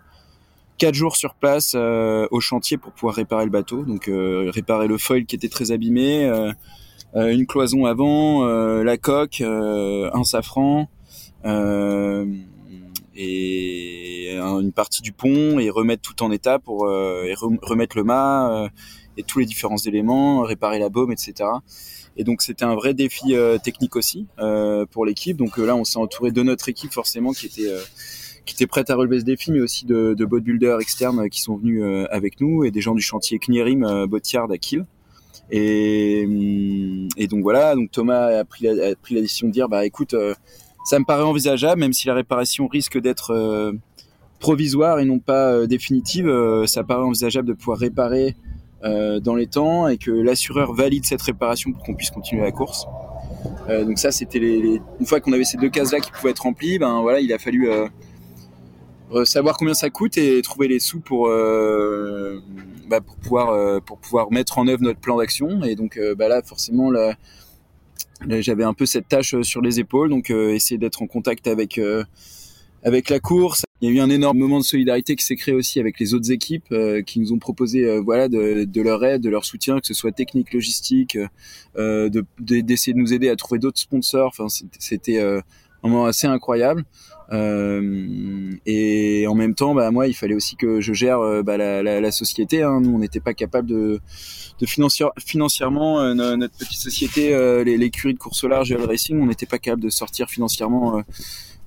quatre 0.78 0.96
jours 0.96 1.16
sur 1.16 1.36
place 1.36 1.76
au 1.76 2.40
chantier 2.40 2.78
pour 2.78 2.92
pouvoir 2.92 3.16
réparer 3.16 3.46
le 3.46 3.52
bateau, 3.52 3.84
donc 3.84 4.10
réparer 4.10 4.88
le 4.88 4.98
foil 4.98 5.26
qui 5.26 5.36
était 5.36 5.50
très 5.50 5.72
abîmé, 5.72 6.30
euh, 7.16 7.30
une 7.30 7.48
cloison 7.48 7.86
avant, 7.86 8.46
euh, 8.46 8.84
la 8.84 8.98
coque, 8.98 9.42
euh, 9.42 10.10
un 10.14 10.24
safran 10.24 10.90
et 13.16 14.38
une 14.38 14.72
partie 14.74 15.02
du 15.02 15.14
pont 15.14 15.60
et 15.60 15.70
remettre 15.70 16.02
tout 16.02 16.22
en 16.24 16.32
état 16.32 16.60
pour 16.60 16.88
et 16.92 17.34
remettre 17.34 17.98
le 17.98 18.04
mât 18.04 18.70
et 19.16 19.24
tous 19.24 19.40
les 19.40 19.46
différents 19.46 19.78
éléments, 19.78 20.42
réparer 20.42 20.78
la 20.78 20.90
baume, 20.90 21.12
etc. 21.12 21.50
Et 22.18 22.24
donc 22.24 22.42
c'était 22.42 22.66
un 22.66 22.76
vrai 22.76 22.94
défi 22.94 23.34
technique 23.64 23.96
aussi 23.96 24.28
pour 24.92 25.06
l'équipe. 25.06 25.38
Donc 25.38 25.58
là 25.58 25.76
on 25.76 25.86
s'est 25.86 25.98
entouré 25.98 26.32
de 26.32 26.44
notre 26.44 26.68
équipe 26.68 26.92
forcément 26.92 27.32
qui 27.32 27.46
était 27.46 27.72
qui 28.48 28.56
était 28.56 28.66
prête 28.66 28.90
à 28.90 28.96
relever 28.96 29.20
ce 29.20 29.26
défi, 29.26 29.52
mais 29.52 29.60
aussi 29.60 29.86
de, 29.86 30.16
de 30.16 30.26
bodybuilders 30.26 30.80
externes 30.80 31.30
qui 31.30 31.42
sont 31.42 31.58
venus 31.58 31.84
avec 32.10 32.42
nous 32.42 32.64
et 32.64 32.72
des 32.72 32.82
gens 32.82 32.96
du 32.96 33.02
chantier 33.02 33.38
Knierim 33.38 33.84
euh, 33.84 34.08
à 34.08 34.58
Kiel. 34.58 34.86
Et, 35.52 36.24
hum, 36.26 37.08
et 37.18 37.28
donc 37.28 37.42
voilà, 37.42 37.76
donc 37.76 37.92
Thomas 37.92 38.40
a 38.40 38.44
pris 38.44 38.66
la, 38.66 39.22
décision 39.22 39.48
de 39.48 39.54
dire 39.54 39.70
bah 39.70 39.86
écoute, 39.86 40.14
euh, 40.14 40.34
ça 40.86 41.00
me 41.00 41.06
paraît 41.06 41.24
envisageable, 41.24 41.80
même 41.80 41.94
si 41.94 42.08
la 42.08 42.14
réparation 42.14 42.68
risque 42.68 43.00
d'être 43.00 43.32
euh, 43.32 43.74
provisoire 44.40 45.00
et 45.00 45.06
non 45.06 45.20
pas 45.20 45.52
euh, 45.52 45.68
définitive, 45.68 46.32
ça 46.66 46.84
paraît 46.84 47.04
envisageable 47.04 47.48
de 47.48 47.54
pouvoir 47.54 47.78
réparer 47.78 48.36
dans 48.84 49.36
les 49.36 49.48
temps 49.48 49.88
et 49.88 49.98
que 49.98 50.12
l'assureur 50.12 50.72
valide 50.72 51.04
cette 51.04 51.22
réparation 51.22 51.74
pour 51.74 51.84
qu'on 51.84 51.96
puisse 51.96 52.12
continuer 52.12 52.44
la 52.44 52.52
course. 52.52 52.86
donc 53.68 53.98
ça, 53.98 54.12
c'était 54.12 54.38
une 54.38 55.06
fois 55.06 55.20
qu'on 55.20 55.34
avait 55.34 55.44
ces 55.44 55.58
deux 55.58 55.68
cases 55.68 55.92
là 55.92 56.00
qui 56.00 56.10
pouvaient 56.12 56.30
être 56.30 56.44
remplies, 56.44 56.80
ben 56.80 57.02
voilà, 57.02 57.20
il 57.20 57.34
a 57.34 57.40
fallu 57.40 57.68
savoir 59.24 59.58
combien 59.58 59.74
ça 59.74 59.90
coûte 59.90 60.18
et 60.18 60.42
trouver 60.42 60.68
les 60.68 60.80
sous 60.80 61.00
pour 61.00 61.28
bah, 61.28 63.02
pour 63.02 63.16
pouvoir 63.18 63.82
pour 63.84 63.98
pouvoir 64.00 64.32
mettre 64.32 64.58
en 64.58 64.68
œuvre 64.68 64.82
notre 64.82 65.00
plan 65.00 65.18
d'action. 65.18 65.64
Et 65.64 65.76
donc 65.76 66.00
bah 66.18 66.28
là, 66.28 66.42
forcément, 66.44 66.92
j'avais 68.28 68.64
un 68.64 68.74
peu 68.74 68.86
cette 68.86 69.08
tâche 69.08 69.40
sur 69.42 69.62
les 69.62 69.80
épaules, 69.80 70.10
donc 70.10 70.30
essayer 70.30 70.78
d'être 70.78 71.02
en 71.02 71.08
contact 71.08 71.48
avec 71.48 71.80
avec 72.84 73.10
la 73.10 73.20
course. 73.20 73.64
Il 73.82 73.90
y 73.90 73.92
a 73.92 73.96
eu 73.96 74.00
un 74.00 74.10
énorme 74.10 74.38
moment 74.38 74.60
de 74.60 74.64
solidarité 74.64 75.16
qui 75.16 75.24
s'est 75.24 75.36
créé 75.36 75.54
aussi 75.54 75.80
avec 75.80 76.00
les 76.00 76.14
autres 76.14 76.32
équipes 76.32 76.72
euh, 76.72 77.02
qui 77.02 77.20
nous 77.20 77.32
ont 77.32 77.38
proposé 77.38 77.86
euh, 77.86 78.02
voilà 78.02 78.28
de, 78.28 78.82
leur 78.82 79.04
aide, 79.04 79.22
de 79.22 79.30
leur 79.30 79.46
soutien, 79.46 79.80
que 79.80 79.86
ce 79.86 79.94
soit 79.94 80.12
technique, 80.12 80.54
logistique, 80.54 81.18
euh, 81.78 82.10
d'essayer 82.40 82.94
de, 82.94 83.00
nous 83.00 83.14
aider 83.14 83.30
à 83.30 83.36
trouver 83.36 83.60
d'autres 83.60 83.80
sponsors. 83.80 84.28
Enfin, 84.28 84.48
c'était 84.80 85.20
euh, 85.20 85.42
moment 85.88 86.06
assez 86.06 86.28
incroyable. 86.28 86.84
et 87.32 89.26
en 89.28 89.36
même 89.36 89.56
temps, 89.56 89.74
bah, 89.76 89.92
moi, 89.92 90.08
il 90.08 90.14
fallait 90.14 90.36
aussi 90.36 90.56
que 90.56 90.82
je 90.82 90.94
gère 90.94 91.20
bah, 91.44 91.58
la, 91.58 92.12
société. 92.12 92.64
Hein. 92.64 92.82
Nous, 92.82 92.94
on 92.94 93.00
n'était 93.00 93.20
pas 93.20 93.34
capable 93.34 93.68
de, 93.68 94.00
de 94.60 94.66
financièrement 94.66 96.14
notre 96.16 96.58
petite 96.58 96.80
société, 96.80 97.64
l'écurie 97.66 98.14
de 98.14 98.20
course 98.20 98.44
au 98.44 98.48
large 98.48 98.72
et 98.72 98.76
le 98.76 98.86
racing, 98.86 99.20
on 99.20 99.26
n'était 99.26 99.46
pas 99.46 99.60
capable 99.60 99.84
de 99.84 99.90
sortir 99.90 100.30
financièrement 100.30 101.04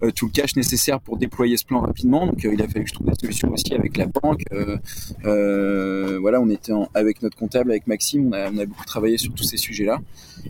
euh, 0.02 0.10
tout 0.10 0.26
le 0.26 0.32
cash 0.32 0.56
nécessaire 0.56 0.98
pour 0.98 1.18
déployer 1.18 1.58
ce 1.58 1.64
plan 1.64 1.80
rapidement. 1.80 2.26
Donc 2.26 2.44
euh, 2.44 2.54
il 2.54 2.62
a 2.62 2.68
fallu 2.68 2.84
que 2.84 2.90
je 2.90 2.94
trouve 2.94 3.08
des 3.08 3.14
solutions 3.20 3.52
aussi 3.52 3.74
avec 3.74 3.98
la 3.98 4.06
banque. 4.06 4.42
Euh, 4.52 6.18
voilà, 6.20 6.40
on 6.40 6.48
était 6.48 6.72
avec 6.94 7.22
notre 7.22 7.36
comptable, 7.36 7.70
avec 7.70 7.86
Maxime, 7.86 8.28
on 8.28 8.32
a, 8.32 8.50
on 8.50 8.58
a 8.58 8.64
beaucoup 8.64 8.84
travaillé 8.86 9.18
sur 9.18 9.32
tous 9.34 9.44
ces 9.44 9.58
sujets-là. 9.58 9.98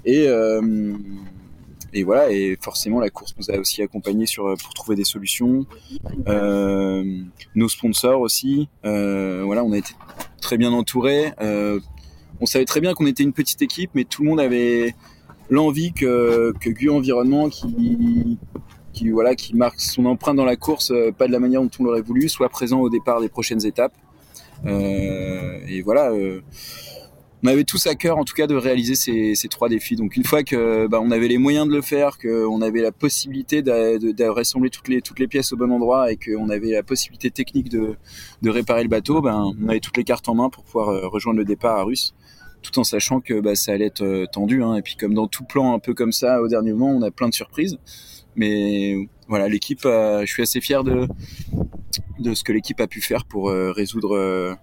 Et 0.05 0.29
et 1.93 2.03
voilà, 2.03 2.31
et 2.31 2.57
forcément 2.61 3.01
la 3.01 3.11
course 3.11 3.35
nous 3.39 3.51
a 3.51 3.59
aussi 3.59 3.83
accompagnés 3.83 4.27
sur 4.27 4.57
pour 4.57 4.75
trouver 4.75 4.97
des 4.97 5.05
solutions. 5.05 5.67
Euh, 6.29 7.23
nos 7.55 7.69
sponsors 7.69 8.21
aussi, 8.21 8.69
euh, 8.85 9.43
voilà, 9.45 9.65
on 9.65 9.73
a 9.73 9.79
été 9.79 9.93
très 10.41 10.57
bien 10.57 10.73
entourés. 10.73 11.33
Euh, 11.41 11.81
on 12.41 12.47
savait 12.47 12.65
très 12.65 12.81
bien 12.81 12.95
qu'on 12.95 13.07
était 13.07 13.23
une 13.23 13.33
petite 13.33 13.63
équipe, 13.63 13.91
mais 13.95 14.05
tout 14.05 14.23
le 14.23 14.29
monde 14.29 14.41
avait 14.41 14.95
l'envie 15.49 15.93
que 15.93 16.53
que 16.61 16.71
Gu 16.71 16.91
Environnement, 16.91 17.49
qui 17.49 18.39
voilà 19.09 19.35
qui 19.35 19.57
marque 19.57 19.81
son 19.81 20.05
empreinte 20.05 20.37
dans 20.37 20.45
la 20.45 20.57
course, 20.57 20.91
euh, 20.91 21.13
pas 21.13 21.27
de 21.27 21.33
la 21.33 21.39
manière 21.39 21.63
dont 21.63 21.71
on 21.79 21.85
l'aurait 21.85 22.03
voulu, 22.03 22.29
soit 22.29 22.49
présent 22.49 22.81
au 22.81 22.91
départ 22.91 23.21
des 23.21 23.29
prochaines 23.29 23.65
étapes. 23.65 23.95
Euh, 24.67 25.59
et 25.67 25.81
voilà, 25.81 26.11
euh, 26.11 26.43
on 27.43 27.47
avait 27.49 27.65
tous 27.65 27.87
à 27.87 27.95
cœur 27.95 28.19
en 28.19 28.25
tout 28.25 28.35
cas 28.35 28.47
de 28.47 28.55
réaliser 28.55 28.95
ces, 28.95 29.49
trois 29.49 29.69
défis. 29.69 29.97
Donc 29.97 30.17
une 30.17 30.25
fois 30.25 30.43
que 30.43 30.87
bah, 30.87 31.01
on 31.03 31.11
avait 31.11 31.29
les 31.29 31.39
moyens 31.39 31.67
de 31.69 31.75
le 31.75 31.83
faire, 31.83 32.19
qu'on 32.19 32.61
avait 32.63 32.83
la 32.83 32.93
possibilité 32.93 33.63
de, 33.63 34.25
rassembler 34.29 34.71
toutes 34.71 35.19
les 35.19 35.29
pièces 35.29 35.53
au 35.53 35.57
bon 35.57 35.71
endroit 35.71 36.13
et 36.13 36.17
qu'on 36.17 36.49
avait 36.51 36.73
la 36.73 36.83
possibilité 36.83 37.31
technique 37.31 37.69
de, 37.69 37.97
réparer 38.45 38.83
le 38.83 38.89
bateau, 38.89 39.21
ben 39.21 39.53
on 39.61 39.69
avait 39.69 39.81
toutes 39.81 39.97
les 39.97 40.05
cartes 40.05 40.29
en 40.29 40.35
main 40.35 40.51
pour 40.51 40.65
pouvoir 40.65 41.11
rejoindre 41.11 41.39
le 41.39 41.45
départ 41.45 41.77
à 41.77 41.83
Russe 41.83 42.15
tout 42.63 42.79
en 42.79 42.85
sachant 42.85 43.21
que 43.21 43.41
bah, 43.41 43.55
ça 43.55 43.73
allait 43.73 43.87
être 43.87 44.27
tendu. 44.33 44.63
Hein. 44.63 44.77
Et 44.77 44.83
puis 44.83 44.95
comme 44.97 45.15
dans 45.15 45.27
tout 45.27 45.45
plan 45.45 45.73
un 45.73 45.79
peu 45.79 45.95
comme 45.95 46.13
ça, 46.13 46.43
au 46.43 46.49
dernier 46.49 46.73
moment, 46.73 46.91
on 46.91 47.01
a 47.01 47.11
plein 47.11 47.29
de 47.29 47.35
surprises. 47.35 47.79
Mais 48.37 49.09
voilà, 49.29 49.49
l'équipe, 49.49 49.81
je 49.85 50.27
suis 50.27 50.43
assez 50.43 50.61
fier 50.61 50.85
de, 50.85 51.07
ce 52.35 52.45
que 52.45 52.53
l'équipe 52.53 52.81
a 52.81 52.87
pu 52.87 53.01
faire 53.01 53.25
pour 53.25 53.51
euh, 53.51 53.73
résoudre 53.73 54.17
euh, 54.17 54.55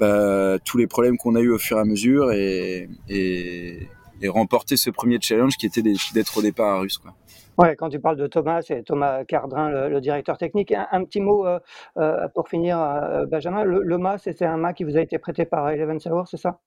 bah, 0.00 0.58
tous 0.64 0.78
les 0.78 0.86
problèmes 0.86 1.16
qu'on 1.16 1.34
a 1.36 1.40
eu 1.40 1.50
au 1.50 1.58
fur 1.58 1.76
et 1.76 1.80
à 1.80 1.84
mesure 1.84 2.32
et, 2.32 2.88
et, 3.08 3.88
et 4.20 4.28
remporter 4.28 4.76
ce 4.76 4.90
premier 4.90 5.18
challenge 5.20 5.56
qui 5.56 5.66
était 5.66 5.82
d'être 5.82 6.38
au 6.38 6.42
départ 6.42 6.76
à 6.76 6.80
Russe. 6.80 6.98
Quoi. 6.98 7.14
Ouais, 7.58 7.76
quand 7.76 7.90
tu 7.90 8.00
parles 8.00 8.16
de 8.16 8.26
Thomas, 8.26 8.62
c'est 8.62 8.82
Thomas 8.82 9.24
Cardrin, 9.24 9.68
le, 9.68 9.88
le 9.90 10.00
directeur 10.00 10.38
technique. 10.38 10.72
Un, 10.72 10.86
un 10.90 11.04
petit 11.04 11.20
mot 11.20 11.46
euh, 11.46 11.58
euh 11.98 12.26
pour 12.34 12.48
finir, 12.48 12.78
Benjamin. 13.30 13.64
Le, 13.64 13.82
le 13.82 13.98
mât, 13.98 14.18
c'est 14.18 14.42
un 14.42 14.56
mât 14.56 14.72
qui 14.72 14.84
vous 14.84 14.96
a 14.96 15.00
été 15.00 15.18
prêté 15.18 15.44
par 15.44 15.68
Eleven 15.68 16.00
Sauer, 16.00 16.24
c'est 16.26 16.38
ça? 16.38 16.58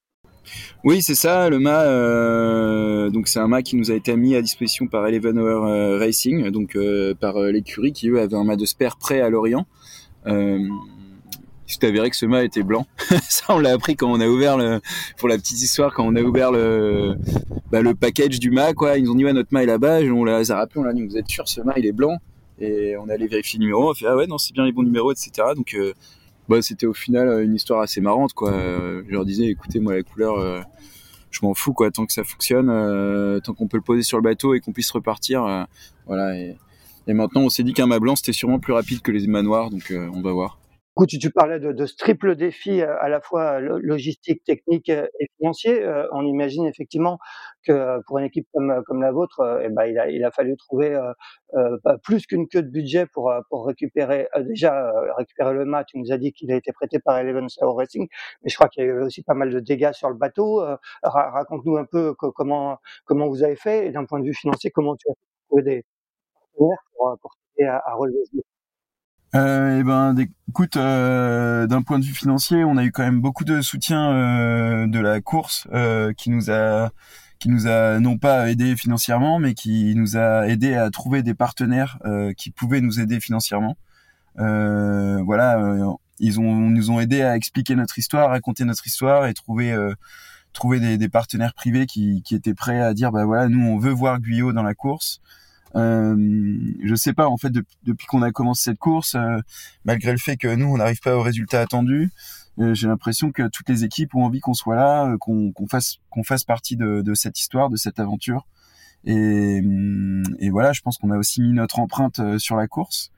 Oui, 0.83 1.01
c'est 1.01 1.15
ça, 1.15 1.49
le 1.49 1.59
mât. 1.59 1.83
Euh, 1.83 3.09
donc 3.09 3.27
c'est 3.27 3.39
un 3.39 3.47
mât 3.47 3.61
qui 3.61 3.75
nous 3.75 3.91
a 3.91 3.95
été 3.95 4.15
mis 4.15 4.35
à 4.35 4.41
disposition 4.41 4.87
par 4.87 5.07
Eleven 5.07 5.39
Hour 5.39 5.65
euh, 5.65 5.97
Racing, 5.97 6.49
donc 6.49 6.75
euh, 6.75 7.13
par 7.13 7.37
euh, 7.37 7.51
l'écurie 7.51 7.93
qui 7.93 8.09
eux 8.09 8.19
avaient 8.19 8.35
un 8.35 8.43
mât 8.43 8.55
de 8.55 8.65
spare 8.65 8.97
prêt 8.97 9.21
à 9.21 9.29
Lorient. 9.29 9.65
Euh, 11.73 11.79
s'est 11.81 11.87
avéré 11.87 12.09
que 12.09 12.15
ce 12.15 12.25
mât 12.25 12.43
était 12.43 12.63
blanc. 12.63 12.85
ça, 13.29 13.45
on 13.49 13.59
l'a 13.59 13.71
appris 13.71 13.95
quand 13.95 14.11
on 14.11 14.19
a 14.19 14.27
ouvert 14.27 14.57
le, 14.57 14.79
pour 15.17 15.27
la 15.27 15.37
petite 15.37 15.61
histoire, 15.61 15.93
quand 15.93 16.05
on 16.05 16.15
a 16.15 16.21
ouvert 16.21 16.51
le, 16.51 17.15
bah, 17.71 17.81
package 17.99 18.39
du 18.39 18.51
mât, 18.51 18.73
quoi. 18.73 18.97
Ils 18.97 19.09
ont 19.09 19.15
dit 19.15 19.25
ouais, 19.25 19.33
notre 19.33 19.49
mât 19.51 19.63
est 19.63 19.67
là-bas. 19.67 20.01
On 20.01 20.23
l'a 20.23 20.37
rappelé, 20.43 20.81
on 20.81 20.83
l'a 20.83 20.93
dit, 20.93 21.05
vous 21.05 21.17
êtes 21.17 21.27
sûr, 21.27 21.47
ce 21.47 21.61
mât 21.61 21.73
il 21.77 21.85
est 21.85 21.91
blanc? 21.91 22.17
Et 22.59 22.95
on 22.97 23.09
allait 23.09 23.27
vérifier 23.27 23.59
le 23.59 23.65
numéro. 23.65 23.89
On 23.89 23.91
a 23.91 23.95
fait 23.95 24.05
ah 24.07 24.15
ouais, 24.15 24.27
non, 24.27 24.37
c'est 24.37 24.53
bien 24.53 24.65
les 24.65 24.71
bons 24.71 24.83
numéros, 24.83 25.11
etc. 25.11 25.31
Donc 25.55 25.75
bah, 26.49 26.61
c'était 26.61 26.85
au 26.85 26.93
final 26.93 27.27
euh, 27.27 27.43
une 27.43 27.55
histoire 27.55 27.81
assez 27.81 28.01
marrante 28.01 28.33
quoi. 28.33 28.51
Je 28.51 29.11
leur 29.11 29.25
disais 29.25 29.45
écoutez 29.45 29.79
moi 29.79 29.95
la 29.95 30.03
couleur 30.03 30.37
euh, 30.37 30.61
je 31.31 31.39
m'en 31.41 31.53
fous 31.53 31.73
quoi 31.73 31.89
tant 31.89 32.05
que 32.05 32.13
ça 32.13 32.23
fonctionne 32.23 32.69
euh, 32.69 33.39
tant 33.39 33.53
qu'on 33.53 33.67
peut 33.67 33.77
le 33.77 33.83
poser 33.83 34.03
sur 34.03 34.17
le 34.17 34.23
bateau 34.23 34.53
et 34.53 34.59
qu'on 34.59 34.73
puisse 34.73 34.91
repartir 34.91 35.67
voilà 36.05 36.37
et, 36.37 36.57
maintenant 37.07 37.41
on 37.41 37.49
s'est 37.49 37.63
dit 37.63 37.73
qu'un 37.73 37.87
mât 37.87 37.99
blanc 37.99 38.15
c'était 38.15 38.33
sûrement 38.33 38.59
plus 38.59 38.73
rapide 38.73 39.01
que 39.01 39.11
les 39.11 39.25
manoirs 39.27 39.69
donc 39.69 39.93
on 40.13 40.21
va 40.21 40.31
voir. 40.31 40.59
Écoute, 40.95 41.09
tu, 41.09 41.31
parlais 41.31 41.59
de, 41.59 41.71
de, 41.71 41.85
ce 41.87 41.95
triple 41.95 42.35
défi 42.35 42.81
euh, 42.81 42.95
à 43.01 43.09
la 43.09 43.19
fois 43.19 43.59
logistique, 43.59 44.43
technique 44.43 44.89
euh, 44.89 45.07
et 45.19 45.25
financier. 45.37 45.81
Euh, 45.81 46.07
on 46.11 46.23
imagine 46.23 46.67
effectivement 46.67 47.17
que 47.65 47.99
pour 48.05 48.19
une 48.19 48.25
équipe 48.25 48.47
comme, 48.53 48.83
comme 48.85 49.01
la 49.01 49.11
vôtre, 49.11 49.61
eh 49.63 49.69
ben, 49.69 49.85
il, 49.85 49.97
a, 49.97 50.07
il 50.11 50.23
a 50.23 50.29
fallu 50.29 50.55
trouver 50.55 50.95
euh, 51.55 51.77
plus 52.03 52.27
qu'une 52.27 52.47
queue 52.47 52.61
de 52.61 52.69
budget 52.69 53.07
pour, 53.07 53.33
pour 53.49 53.65
récupérer 53.65 54.27
déjà 54.41 54.91
récupérer 55.17 55.53
le 55.55 55.65
mât. 55.65 55.83
Tu 55.85 55.97
nous 55.97 56.11
as 56.11 56.17
dit 56.19 56.31
qu'il 56.31 56.51
a 56.51 56.55
été 56.55 56.71
prêté 56.71 56.99
par 56.99 57.17
Eleven 57.17 57.49
Sao 57.49 57.73
Racing, 57.73 58.07
mais 58.43 58.49
je 58.51 58.55
crois 58.55 58.67
qu'il 58.69 58.83
y 58.83 58.87
a 58.87 58.89
eu 58.89 59.01
aussi 59.01 59.23
pas 59.23 59.33
mal 59.33 59.49
de 59.49 59.59
dégâts 59.59 59.93
sur 59.93 60.09
le 60.09 60.15
bateau. 60.15 60.63
Raconte-nous 61.01 61.77
un 61.77 61.85
peu 61.85 62.13
comment 62.13 62.77
comment 63.05 63.27
vous 63.29 63.41
avez 63.43 63.55
fait 63.55 63.87
et 63.87 63.91
d'un 63.91 64.05
point 64.05 64.19
de 64.19 64.25
vue 64.25 64.35
financier, 64.35 64.69
comment 64.69 64.95
tu 64.95 65.09
as 65.09 65.13
trouvé 65.47 65.63
des 65.63 65.85
partenaires 66.57 66.83
pour, 66.95 67.17
pour 67.21 67.31
à, 67.67 67.89
à 67.89 67.95
relever 67.95 68.25
ce. 68.25 68.52
Euh, 69.35 69.77
et 69.77 69.79
eh 69.79 69.83
ben, 69.83 70.15
écoute, 70.47 70.77
euh, 70.77 71.65
d'un 71.65 71.81
point 71.81 71.97
de 71.97 72.05
vue 72.05 72.13
financier, 72.13 72.63
on 72.63 72.77
a 72.77 72.83
eu 72.83 72.91
quand 72.91 73.03
même 73.03 73.19
beaucoup 73.19 73.43
de 73.43 73.61
soutien 73.61 74.11
euh, 74.11 74.87
de 74.87 74.99
la 74.99 75.21
course 75.21 75.67
euh, 75.73 76.13
qui 76.13 76.29
nous 76.29 76.51
a 76.51 76.91
qui 77.39 77.49
nous 77.49 77.67
a 77.67 77.99
non 77.99 78.17
pas 78.17 78.49
aidé 78.51 78.77
financièrement, 78.77 79.39
mais 79.39 79.53
qui 79.55 79.95
nous 79.95 80.17
a 80.17 80.47
aidé 80.47 80.75
à 80.75 80.89
trouver 80.91 81.23
des 81.23 81.33
partenaires 81.33 81.97
euh, 82.05 82.31
qui 82.33 82.51
pouvaient 82.51 82.79
nous 82.79 82.99
aider 82.99 83.19
financièrement. 83.19 83.75
voilà, 84.37 85.57
ils 86.19 86.39
ont 86.39 86.69
nous 86.69 86.91
ont 86.91 86.99
aidé 86.99 87.21
à 87.23 87.35
expliquer 87.35 87.75
notre 87.75 87.97
histoire, 87.99 88.29
raconter 88.29 88.65
notre 88.65 88.85
histoire 88.87 89.25
et 89.25 89.33
trouver 89.33 89.75
trouver 90.53 90.79
des, 90.79 90.97
des, 90.97 91.09
partenaires 91.09 91.53
privés 91.55 91.87
qui, 91.87 92.21
qui 92.23 92.35
étaient 92.35 92.53
prêts 92.53 92.79
à 92.79 92.93
dire 92.93 93.11
bah 93.11 93.25
voilà, 93.25 93.49
nous 93.49 93.65
on 93.67 93.79
veut 93.79 93.91
voir 93.91 94.19
Guyot 94.19 94.53
dans 94.53 94.63
la 94.63 94.75
course. 94.75 95.21
Euh, 95.75 96.15
je 96.83 96.95
sais 96.95 97.13
pas 97.13 97.27
en 97.27 97.37
fait 97.37 97.51
depuis 97.51 98.05
qu'on 98.07 98.21
a 98.21 98.31
commencé 98.31 98.63
cette 98.63 98.79
course, 98.79 99.15
euh, 99.15 99.39
malgré 99.85 100.11
le 100.11 100.19
fait 100.19 100.37
que 100.37 100.53
nous 100.53 100.67
on 100.67 100.77
n'arrive 100.77 100.99
pas 100.99 101.15
au 101.15 101.21
résultat 101.21 101.61
attendu, 101.61 102.11
euh, 102.59 102.75
j'ai 102.75 102.87
l'impression 102.87 103.31
que 103.31 103.47
toutes 103.47 103.69
les 103.69 103.83
équipes 103.83 104.13
ont 104.15 104.23
envie 104.25 104.39
qu'on 104.39 104.53
soit 104.53 104.75
là, 104.75 105.07
euh, 105.07 105.17
qu'on 105.17 105.53
fasse 105.67 105.97
qu'on 106.09 106.23
fasse 106.23 106.43
partie 106.43 106.75
de, 106.77 107.13
cette 107.15 107.39
histoire, 107.39 107.69
de 107.69 107.75
cette 107.75 107.99
aventure. 107.99 108.47
Et, 109.05 109.61
et 110.39 110.49
voilà, 110.49 110.71
je 110.73 110.81
pense 110.81 110.97
qu'on 110.97 111.11
a 111.11 111.17
aussi 111.17 111.41
mis 111.41 111.53
notre 111.53 111.79
empreinte 111.79 112.21
sur 112.37 112.55
la 112.55 112.67
course. 112.67 113.11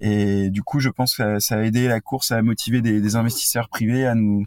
Et 0.00 0.50
du 0.50 0.62
coup, 0.62 0.80
je 0.80 0.88
pense 0.88 1.14
que 1.16 1.38
ça, 1.38 1.56
a 1.56 1.62
aidé 1.62 1.88
la 1.88 2.00
course 2.00 2.32
à 2.32 2.42
motiver 2.42 2.80
des 2.80 3.16
investisseurs 3.16 3.68
privés 3.68 4.06
à 4.06 4.14
nous 4.14 4.46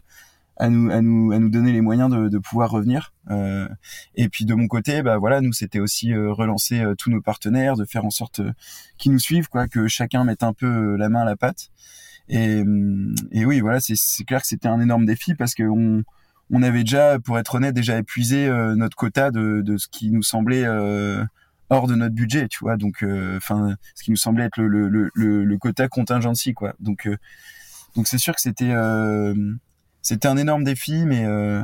à 0.56 0.68
nous 0.68 0.90
à 0.90 1.00
nous 1.00 1.32
à 1.32 1.38
nous 1.38 1.48
donner 1.48 1.72
les 1.72 1.80
moyens 1.80 2.10
de, 2.10 2.28
de 2.28 2.38
pouvoir 2.38 2.70
revenir. 2.70 3.12
Euh, 3.30 3.68
et 4.14 4.28
puis 4.28 4.44
de 4.44 4.54
mon 4.54 4.66
côté 4.66 5.02
bah 5.02 5.16
voilà 5.16 5.40
nous 5.40 5.52
c'était 5.52 5.80
aussi 5.80 6.12
euh, 6.12 6.32
relancer 6.32 6.80
euh, 6.80 6.94
tous 6.94 7.10
nos 7.10 7.20
partenaires 7.22 7.76
de 7.76 7.84
faire 7.84 8.04
en 8.04 8.10
sorte 8.10 8.40
qu'ils 8.98 9.12
nous 9.12 9.18
suivent 9.18 9.48
quoi 9.48 9.68
que 9.68 9.86
chacun 9.88 10.24
mette 10.24 10.42
un 10.42 10.52
peu 10.52 10.96
la 10.96 11.08
main 11.08 11.22
à 11.22 11.24
la 11.24 11.36
pâte. 11.36 11.70
Et, 12.28 12.62
et 13.32 13.44
oui 13.44 13.60
voilà 13.60 13.80
c'est 13.80 13.96
c'est 13.96 14.24
clair 14.24 14.42
que 14.42 14.46
c'était 14.46 14.68
un 14.68 14.80
énorme 14.80 15.06
défi 15.06 15.34
parce 15.34 15.54
que 15.54 15.64
on 15.64 16.02
on 16.50 16.62
avait 16.62 16.80
déjà 16.80 17.18
pour 17.18 17.38
être 17.38 17.54
honnête 17.54 17.74
déjà 17.74 17.98
épuisé 17.98 18.48
notre 18.76 18.96
quota 18.96 19.30
de 19.30 19.62
de 19.62 19.76
ce 19.76 19.88
qui 19.88 20.10
nous 20.10 20.22
semblait 20.22 20.66
hors 21.70 21.86
de 21.88 21.94
notre 21.94 22.14
budget 22.14 22.48
tu 22.48 22.58
vois. 22.60 22.76
Donc 22.76 23.04
enfin 23.36 23.76
ce 23.94 24.04
qui 24.04 24.10
nous 24.10 24.16
semblait 24.16 24.44
être 24.44 24.60
le 24.60 24.88
le 24.88 25.10
le, 25.14 25.44
le 25.44 25.58
quota 25.58 25.88
contingency 25.88 26.54
quoi. 26.54 26.74
Donc 26.78 27.08
donc 27.96 28.06
c'est 28.06 28.18
sûr 28.18 28.34
que 28.34 28.40
c'était 28.40 28.72
c'était 30.02 30.26
un 30.26 30.36
énorme 30.36 30.64
défi, 30.64 31.06
mais 31.06 31.24
euh, 31.24 31.62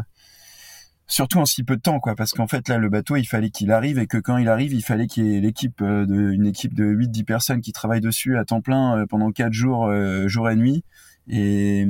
surtout 1.09 1.39
en 1.39 1.45
si 1.45 1.65
peu 1.65 1.77
de 1.77 1.83
temps, 1.83 1.99
quoi. 1.99 2.15
Parce 2.15 2.33
qu'en 2.33 2.47
fait, 2.47 2.69
là, 2.69 2.79
le 2.79 2.89
bateau, 2.89 3.17
il 3.17 3.27
fallait 3.27 3.51
qu'il 3.51 3.73
arrive 3.73 3.99
et 3.99 4.07
que 4.07 4.17
quand 4.17 4.39
il 4.39 4.49
arrive, 4.49 4.73
il 4.73 4.83
fallait 4.83 5.09
qu'il 5.09 5.27
y 5.27 5.37
ait 5.37 5.41
l'équipe 5.41 5.83
euh, 5.83 6.07
de, 6.07 6.31
une 6.31 6.47
équipe 6.47 6.75
de 6.75 6.85
8-10 6.85 7.25
personnes 7.25 7.61
qui 7.61 7.73
travaillent 7.73 8.01
dessus 8.01 8.39
à 8.39 8.45
temps 8.45 8.61
plein 8.61 8.97
euh, 8.97 9.07
pendant 9.07 9.33
4 9.33 9.53
jours, 9.53 9.93
jour 10.29 10.49
et 10.49 10.57
nuit. 10.57 10.85
et, 11.29 11.87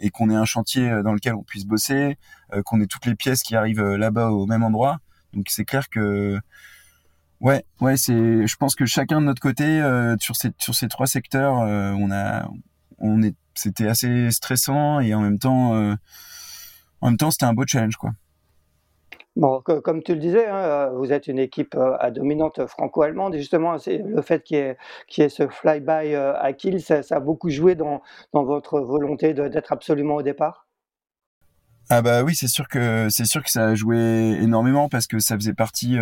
et 0.00 0.10
qu'on 0.10 0.30
ait 0.30 0.34
un 0.34 0.44
chantier 0.44 1.02
dans 1.02 1.12
lequel 1.12 1.34
on 1.34 1.42
puisse 1.42 1.64
bosser, 1.64 2.18
qu'on 2.64 2.80
ait 2.80 2.86
toutes 2.86 3.06
les 3.06 3.14
pièces 3.14 3.42
qui 3.42 3.56
arrivent 3.56 3.82
là-bas 3.82 4.30
au 4.30 4.46
même 4.46 4.62
endroit. 4.62 4.98
Donc 5.32 5.46
c'est 5.48 5.64
clair 5.64 5.88
que 5.88 6.38
ouais, 7.40 7.64
ouais, 7.80 7.96
c'est. 7.96 8.46
Je 8.46 8.56
pense 8.56 8.74
que 8.74 8.84
chacun 8.86 9.20
de 9.20 9.26
notre 9.26 9.40
côté 9.40 9.80
sur 10.20 10.36
ces 10.36 10.50
sur 10.58 10.74
ces 10.74 10.88
trois 10.88 11.06
secteurs, 11.06 11.54
on 11.54 12.10
a 12.12 12.48
on 12.98 13.22
est 13.22 13.34
c'était 13.60 13.88
assez 13.88 14.30
stressant 14.30 15.00
et 15.00 15.14
en 15.14 15.20
même 15.20 15.38
temps 15.38 15.74
en 17.00 17.06
même 17.08 17.16
temps 17.16 17.30
c'était 17.30 17.46
un 17.46 17.54
beau 17.54 17.64
challenge 17.66 17.96
quoi. 17.96 18.10
Bon, 19.36 19.62
comme 19.62 20.02
tu 20.02 20.14
le 20.14 20.20
disais, 20.20 20.46
hein, 20.48 20.56
euh, 20.56 20.90
vous 20.90 21.12
êtes 21.12 21.28
une 21.28 21.38
équipe 21.38 21.76
euh, 21.76 21.96
à 22.00 22.10
dominante 22.10 22.66
franco-allemande 22.66 23.36
et 23.36 23.38
justement, 23.38 23.78
c'est 23.78 23.98
le 23.98 24.20
fait 24.22 24.42
qu'il 24.42 24.56
y 24.56 24.60
ait, 24.60 24.76
ait 25.18 25.28
ce 25.28 25.46
fly-by 25.46 26.14
euh, 26.14 26.34
à 26.36 26.52
Kiel, 26.52 26.82
ça, 26.82 27.00
a 27.08 27.20
beaucoup 27.20 27.48
joué 27.48 27.76
dans, 27.76 28.02
dans 28.32 28.42
votre 28.42 28.80
volonté 28.80 29.32
d'être 29.32 29.72
absolument 29.72 30.16
au 30.16 30.22
départ? 30.22 30.66
Ah 31.88 32.02
bah 32.02 32.22
oui, 32.22 32.34
c'est 32.34 32.48
sûr 32.48 32.68
que 32.68 33.08
c'est 33.08 33.24
sûr 33.24 33.42
que 33.42 33.50
ça 33.50 33.68
a 33.68 33.74
joué 33.74 34.36
énormément 34.40 34.88
parce 34.88 35.06
que 35.06 35.18
ça 35.20 35.36
faisait 35.36 35.54
partie, 35.54 35.96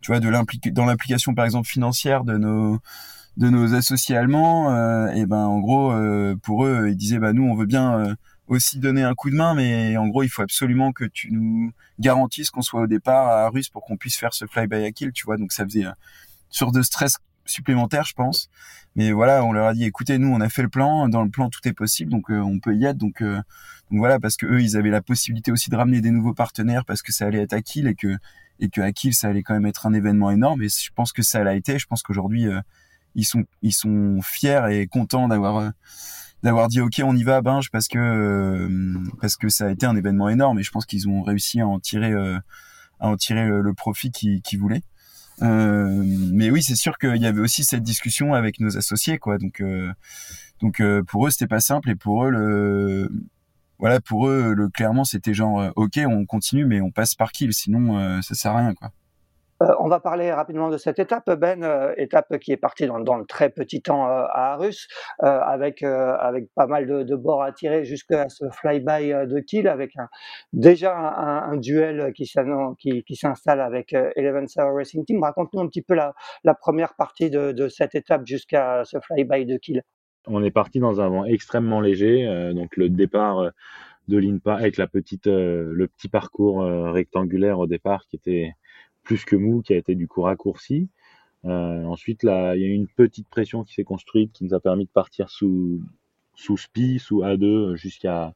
tu 0.00 0.12
vois, 0.12 0.20
de 0.20 0.70
dans 0.70 0.84
l'implication 0.84 1.34
par 1.34 1.44
exemple 1.46 1.68
financière 1.68 2.24
de 2.24 2.36
nos 2.36 2.78
de 3.38 3.48
nos 3.48 3.74
associés 3.74 4.16
allemands. 4.16 5.08
et 5.14 5.24
ben 5.24 5.46
en 5.46 5.60
gros, 5.60 5.92
pour 6.42 6.66
eux, 6.66 6.88
ils 6.90 6.96
disaient 6.96 7.18
bah 7.18 7.32
nous 7.32 7.44
on 7.44 7.54
veut 7.54 7.66
bien 7.66 8.14
aussi 8.48 8.78
donner 8.78 9.02
un 9.02 9.14
coup 9.14 9.30
de 9.30 9.36
main, 9.36 9.54
mais 9.54 9.96
en 9.96 10.08
gros, 10.08 10.22
il 10.22 10.28
faut 10.28 10.42
absolument 10.42 10.92
que 10.92 11.04
tu 11.04 11.30
nous 11.32 11.72
garantisses 11.98 12.50
qu'on 12.50 12.62
soit 12.62 12.82
au 12.82 12.86
départ 12.86 13.28
à 13.28 13.48
Russe 13.48 13.68
pour 13.68 13.84
qu'on 13.84 13.96
puisse 13.96 14.16
faire 14.16 14.34
ce 14.34 14.46
fly-by 14.46 14.84
à 14.84 14.90
kill, 14.90 15.12
tu 15.12 15.24
vois. 15.24 15.36
Donc 15.36 15.52
ça 15.52 15.64
faisait 15.64 15.82
une 15.82 15.94
sorte 16.50 16.74
de 16.74 16.82
stress 16.82 17.14
supplémentaire, 17.44 18.04
je 18.04 18.14
pense. 18.14 18.48
Mais 18.96 19.12
voilà, 19.12 19.44
on 19.44 19.52
leur 19.52 19.66
a 19.66 19.74
dit, 19.74 19.84
écoutez, 19.84 20.18
nous, 20.18 20.28
on 20.28 20.40
a 20.40 20.48
fait 20.48 20.62
le 20.62 20.68
plan. 20.68 21.08
Dans 21.08 21.22
le 21.22 21.30
plan, 21.30 21.50
tout 21.50 21.66
est 21.66 21.72
possible, 21.72 22.10
donc 22.10 22.30
euh, 22.30 22.40
on 22.40 22.58
peut 22.58 22.74
y 22.74 22.84
être. 22.84 22.96
Donc, 22.96 23.22
euh, 23.22 23.36
donc 23.90 23.98
voilà, 23.98 24.18
parce 24.18 24.36
que 24.36 24.46
eux, 24.46 24.60
ils 24.60 24.76
avaient 24.76 24.90
la 24.90 25.02
possibilité 25.02 25.52
aussi 25.52 25.70
de 25.70 25.76
ramener 25.76 26.00
des 26.00 26.10
nouveaux 26.10 26.34
partenaires 26.34 26.84
parce 26.84 27.02
que 27.02 27.12
ça 27.12 27.26
allait 27.26 27.42
être 27.42 27.52
à 27.52 27.62
kill 27.62 27.86
et 27.86 27.94
que 27.94 28.16
et 28.60 28.70
que 28.70 28.80
à 28.80 28.90
kill, 28.92 29.14
ça 29.14 29.28
allait 29.28 29.42
quand 29.42 29.54
même 29.54 29.66
être 29.66 29.86
un 29.86 29.94
événement 29.94 30.30
énorme. 30.30 30.62
Et 30.62 30.68
je 30.68 30.90
pense 30.94 31.12
que 31.12 31.22
ça 31.22 31.44
l'a 31.44 31.54
été. 31.54 31.78
Je 31.78 31.86
pense 31.86 32.02
qu'aujourd'hui, 32.02 32.48
euh, 32.48 32.60
ils 33.14 33.24
sont 33.24 33.44
ils 33.62 33.72
sont 33.72 34.20
fiers 34.22 34.62
et 34.70 34.86
contents 34.86 35.28
d'avoir 35.28 35.72
d'avoir 36.42 36.68
dit 36.68 36.80
ok 36.80 37.00
on 37.04 37.16
y 37.16 37.22
va 37.22 37.40
Binge 37.40 37.70
parce 37.70 37.88
que 37.88 37.98
euh, 37.98 38.98
parce 39.20 39.36
que 39.36 39.48
ça 39.48 39.66
a 39.66 39.70
été 39.70 39.86
un 39.86 39.96
événement 39.96 40.28
énorme 40.28 40.58
et 40.58 40.62
je 40.62 40.70
pense 40.70 40.86
qu'ils 40.86 41.08
ont 41.08 41.22
réussi 41.22 41.60
à 41.60 41.66
en 41.66 41.80
tirer 41.80 42.12
euh, 42.12 42.38
à 43.00 43.08
en 43.08 43.16
tirer 43.16 43.46
le, 43.46 43.74
profit 43.74 44.10
qu'ils 44.10 44.58
voulaient. 44.58 44.82
Euh, 45.42 46.02
mais 46.32 46.50
oui, 46.50 46.64
c'est 46.64 46.74
sûr 46.74 46.98
qu'il 46.98 47.16
y 47.22 47.26
avait 47.26 47.40
aussi 47.40 47.62
cette 47.62 47.84
discussion 47.84 48.34
avec 48.34 48.58
nos 48.58 48.76
associés, 48.76 49.18
quoi. 49.18 49.38
Donc, 49.38 49.62
donc 50.60 50.82
pour 51.06 51.24
eux, 51.24 51.30
c'était 51.30 51.46
pas 51.46 51.60
simple 51.60 51.90
et 51.90 51.94
pour 51.94 52.24
eux, 52.24 52.30
le, 52.30 53.08
voilà, 53.78 54.00
pour 54.00 54.26
eux, 54.26 54.52
le 54.52 54.68
clairement, 54.68 55.04
c'était 55.04 55.32
genre, 55.32 55.72
ok, 55.76 56.00
on 56.08 56.26
continue, 56.26 56.64
mais 56.64 56.80
on 56.80 56.90
passe 56.90 57.14
par 57.14 57.30
kill, 57.30 57.52
sinon 57.54 58.20
ça 58.20 58.34
sert 58.34 58.50
à 58.50 58.58
rien, 58.58 58.74
quoi. 58.74 58.90
Euh, 59.62 59.74
on 59.80 59.88
va 59.88 59.98
parler 59.98 60.32
rapidement 60.32 60.70
de 60.70 60.76
cette 60.76 60.98
étape, 60.98 61.30
Ben, 61.38 61.64
euh, 61.64 61.92
étape 61.96 62.38
qui 62.38 62.52
est 62.52 62.56
partie 62.56 62.86
dans, 62.86 63.16
le 63.16 63.26
très 63.26 63.50
petit 63.50 63.82
temps 63.82 64.06
euh, 64.06 64.24
à 64.30 64.52
Arus, 64.52 64.88
avec, 65.18 65.82
avec 65.82 66.46
pas 66.54 66.66
mal 66.66 66.86
de, 66.86 67.16
bords 67.16 67.42
à 67.42 67.52
tirer 67.52 67.84
jusqu'à 67.84 68.28
ce 68.28 68.48
flyby 68.50 69.10
de 69.26 69.40
kill, 69.40 69.68
avec 69.68 69.94
déjà 70.52 70.96
un, 70.96 71.56
duel 71.56 72.12
qui, 72.14 72.26
s'installe 73.16 73.60
avec 73.60 73.92
Eleven 73.92 74.46
Hour 74.56 74.76
Racing 74.76 75.04
Team. 75.04 75.22
Raconte-nous 75.22 75.60
un 75.60 75.66
petit 75.66 75.82
peu 75.82 75.94
la, 75.94 76.14
première 76.54 76.94
partie 76.94 77.30
de, 77.30 77.68
cette 77.68 77.94
étape 77.94 78.26
jusqu'à 78.26 78.82
ce 78.84 78.98
flyby 79.00 79.46
de 79.46 79.56
kill. 79.56 79.82
On 80.26 80.42
est 80.42 80.50
parti 80.50 80.78
dans 80.78 81.00
un 81.00 81.08
vent 81.08 81.24
extrêmement 81.24 81.80
léger, 81.80 82.52
donc 82.54 82.76
le 82.76 82.88
départ 82.88 83.50
de 84.08 84.16
l'INPA 84.16 84.54
avec 84.54 84.76
la 84.76 84.86
petite, 84.86 85.26
le 85.26 85.88
petit 85.88 86.08
parcours 86.08 86.62
rectangulaire 86.62 87.58
au 87.58 87.66
départ 87.66 88.06
qui 88.08 88.16
était 88.16 88.52
plus 89.08 89.24
que 89.24 89.36
mou, 89.36 89.62
qui 89.62 89.72
a 89.72 89.76
été 89.78 89.94
du 89.94 90.06
coup 90.06 90.20
raccourci. 90.20 90.90
Euh, 91.46 91.84
ensuite, 91.84 92.22
là, 92.22 92.54
il 92.54 92.60
y 92.60 92.64
a 92.64 92.68
eu 92.68 92.72
une 92.72 92.88
petite 92.88 93.26
pression 93.28 93.64
qui 93.64 93.72
s'est 93.72 93.84
construite, 93.84 94.32
qui 94.32 94.44
nous 94.44 94.52
a 94.52 94.60
permis 94.60 94.84
de 94.84 94.90
partir 94.90 95.30
sous 95.30 95.80
sous 96.34 96.58
SPI, 96.58 96.98
sous 96.98 97.22
A2 97.22 97.74
jusqu'à 97.74 98.34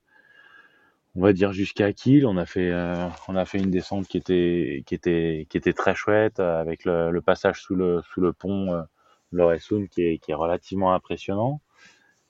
on 1.15 1.21
va 1.21 1.35
dire 1.35 1.53
jusqu'à 1.53 1.93
Kiel. 1.93 2.27
On 2.27 2.39
a 2.39 2.47
fait 2.47 2.71
euh, 2.71 2.95
on 3.29 3.37
a 3.37 3.45
fait 3.45 3.59
une 3.59 3.71
descente 3.71 4.09
qui 4.09 4.17
était 4.17 4.83
qui 4.87 4.95
était 4.95 5.47
qui 5.51 5.59
était 5.59 5.75
très 5.75 5.95
chouette 5.95 6.41
avec 6.41 6.87
le, 6.87 7.21
passage 7.21 7.61
sous 7.61 7.75
le 7.75 8.01
sous 8.11 8.23
le 8.23 8.33
pont 8.33 8.73
euh, 8.73 9.57
qui 9.91 10.03
est 10.03 10.19
qui 10.19 10.31
est 10.31 10.35
relativement 10.35 10.95
impressionnant. 10.95 11.61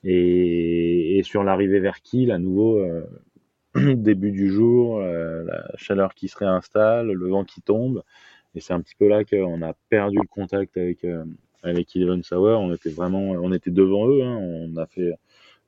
Et, 0.04 1.20
sur 1.24 1.44
l'arrivée 1.44 1.78
vers 1.78 2.02
Kiel, 2.02 2.32
à 2.32 2.38
nouveau 2.38 2.78
euh, 2.80 3.06
début 3.94 4.32
du 4.32 4.50
jour, 4.50 5.00
la 5.00 5.70
chaleur 5.76 6.14
qui 6.14 6.28
se 6.28 6.36
réinstalle, 6.38 7.12
le 7.12 7.28
vent 7.28 7.44
qui 7.44 7.62
tombe 7.62 8.02
et 8.54 8.60
c'est 8.60 8.72
un 8.72 8.80
petit 8.80 8.94
peu 8.98 9.08
là 9.08 9.24
qu'on 9.24 9.62
a 9.62 9.72
perdu 9.88 10.18
le 10.20 10.28
contact 10.28 10.76
avec 10.76 11.04
euh, 11.04 11.24
avec 11.62 11.94
Eleven 11.96 12.22
Sauer. 12.22 12.54
On 12.54 12.72
était 12.74 12.90
vraiment, 12.90 13.30
on 13.30 13.52
était 13.52 13.70
devant 13.70 14.08
eux. 14.08 14.22
Hein. 14.22 14.36
On 14.40 14.76
a 14.76 14.86
fait 14.86 15.14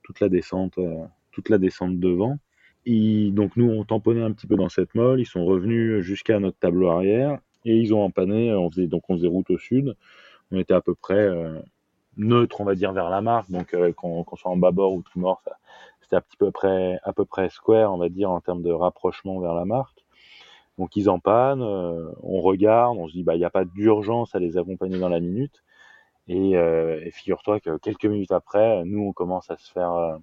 toute 0.02 0.20
la 0.20 0.28
descente, 0.28 0.78
euh, 0.78 1.04
toute 1.32 1.48
la 1.48 1.58
descente 1.58 1.98
devant. 1.98 2.38
Donc 2.86 3.56
nous, 3.56 3.70
on 3.70 3.84
tamponnait 3.84 4.22
un 4.22 4.32
petit 4.32 4.46
peu 4.46 4.56
dans 4.56 4.68
cette 4.68 4.94
molle. 4.94 5.20
Ils 5.20 5.26
sont 5.26 5.44
revenus 5.44 6.02
jusqu'à 6.02 6.38
notre 6.38 6.58
tableau 6.58 6.88
arrière 6.88 7.38
et 7.64 7.76
ils 7.76 7.94
ont 7.94 8.02
empanné. 8.02 8.52
On 8.52 8.70
faisait 8.70 8.86
donc 8.86 9.04
on 9.08 9.16
faisait 9.16 9.28
route 9.28 9.50
au 9.50 9.58
sud. 9.58 9.96
On 10.50 10.58
était 10.58 10.74
à 10.74 10.80
peu 10.80 10.94
près 10.94 11.14
euh, 11.14 11.58
neutre, 12.16 12.60
on 12.60 12.64
va 12.64 12.74
dire, 12.74 12.92
vers 12.92 13.08
la 13.08 13.22
marque. 13.22 13.50
Donc 13.50 13.72
euh, 13.74 13.92
qu'on 13.92 14.24
soit 14.36 14.50
en 14.50 14.56
bâbord 14.56 14.92
ou 14.92 15.02
tout 15.02 15.18
mort, 15.18 15.42
c'était 16.02 16.16
à 16.16 16.22
peu 16.38 16.50
près 16.50 16.98
à 17.04 17.12
peu 17.12 17.24
près 17.24 17.48
square, 17.48 17.92
on 17.92 17.98
va 17.98 18.08
dire, 18.08 18.30
en 18.30 18.40
termes 18.40 18.62
de 18.62 18.70
rapprochement 18.70 19.40
vers 19.40 19.54
la 19.54 19.64
marque. 19.64 20.03
Donc 20.78 20.96
ils 20.96 21.08
en 21.08 21.20
pannent, 21.20 21.62
euh, 21.62 22.10
on 22.22 22.40
regarde, 22.40 22.98
on 22.98 23.08
se 23.08 23.12
dit 23.12 23.22
bah 23.22 23.36
il 23.36 23.38
n'y 23.38 23.44
a 23.44 23.50
pas 23.50 23.64
d'urgence 23.64 24.34
à 24.34 24.38
les 24.40 24.58
accompagner 24.58 24.98
dans 24.98 25.08
la 25.08 25.20
minute. 25.20 25.62
Et, 26.28 26.56
euh, 26.56 27.00
et 27.04 27.10
figure-toi 27.10 27.60
que 27.60 27.76
quelques 27.78 28.06
minutes 28.06 28.32
après, 28.32 28.84
nous 28.84 29.02
on 29.02 29.12
commence 29.12 29.50
à 29.50 29.56
se 29.56 29.70
faire 29.70 29.92
euh, 29.92 30.16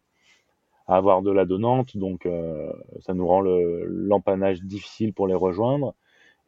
avoir 0.88 1.22
de 1.22 1.32
la 1.32 1.46
donnante, 1.46 1.96
donc 1.96 2.28
ça 3.00 3.14
nous 3.14 3.26
rend 3.28 3.42
l'empannage 3.42 4.62
difficile 4.62 5.14
pour 5.14 5.28
les 5.28 5.36
rejoindre. 5.36 5.96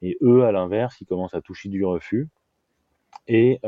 Et 0.02 0.18
eux, 0.22 0.44
à 0.44 0.52
l'inverse, 0.52 1.00
ils 1.00 1.06
commencent 1.06 1.36
à 1.36 1.42
toucher 1.42 1.70
du 1.70 1.86
refus. 1.86 2.28
Et 3.28 3.60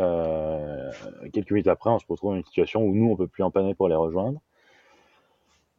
quelques 1.31 1.51
minutes 1.51 1.67
après, 1.67 1.91
on 1.91 1.99
se 1.99 2.05
retrouve 2.09 2.31
dans 2.31 2.37
une 2.37 2.43
situation 2.43 2.81
où 2.83 2.93
nous 2.93 3.09
on 3.09 3.15
peut 3.15 3.27
plus 3.27 3.43
empanner 3.43 3.73
pour 3.73 3.87
les 3.87 3.95
rejoindre 3.95 4.41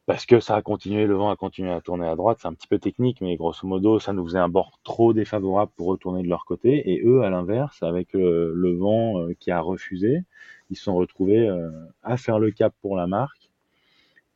parce 0.07 0.25
que 0.25 0.39
ça 0.39 0.55
a 0.55 0.63
continué, 0.63 1.05
le 1.05 1.15
vent 1.15 1.31
a 1.31 1.37
continué 1.37 1.73
à 1.73 1.81
tourner 1.81 2.07
à 2.07 2.15
droite. 2.15 2.39
C'est 2.41 2.47
un 2.47 2.55
petit 2.55 2.69
peu 2.69 2.79
technique, 2.79 3.21
mais 3.21 3.37
grosso 3.37 3.67
modo, 3.67 3.99
ça 3.99 4.13
nous 4.13 4.25
faisait 4.25 4.39
un 4.39 4.49
bord 4.49 4.79
trop 4.85 5.13
défavorable 5.13 5.73
pour 5.77 5.89
retourner 5.89 6.23
de 6.23 6.29
leur 6.29 6.45
côté. 6.45 6.93
Et 6.93 7.03
eux, 7.05 7.23
à 7.23 7.31
l'inverse, 7.31 7.83
avec 7.83 8.13
le, 8.13 8.77
vent 8.77 9.21
euh, 9.21 9.35
qui 9.41 9.51
a 9.51 9.61
refusé, 9.61 10.23
ils 10.71 10.77
se 10.77 10.85
sont 10.85 10.95
retrouvés 10.95 11.49
euh, 11.49 11.71
à 12.05 12.17
faire 12.17 12.39
le 12.39 12.53
cap 12.53 12.73
pour 12.83 12.97
la 12.97 13.09
marque. 13.09 13.51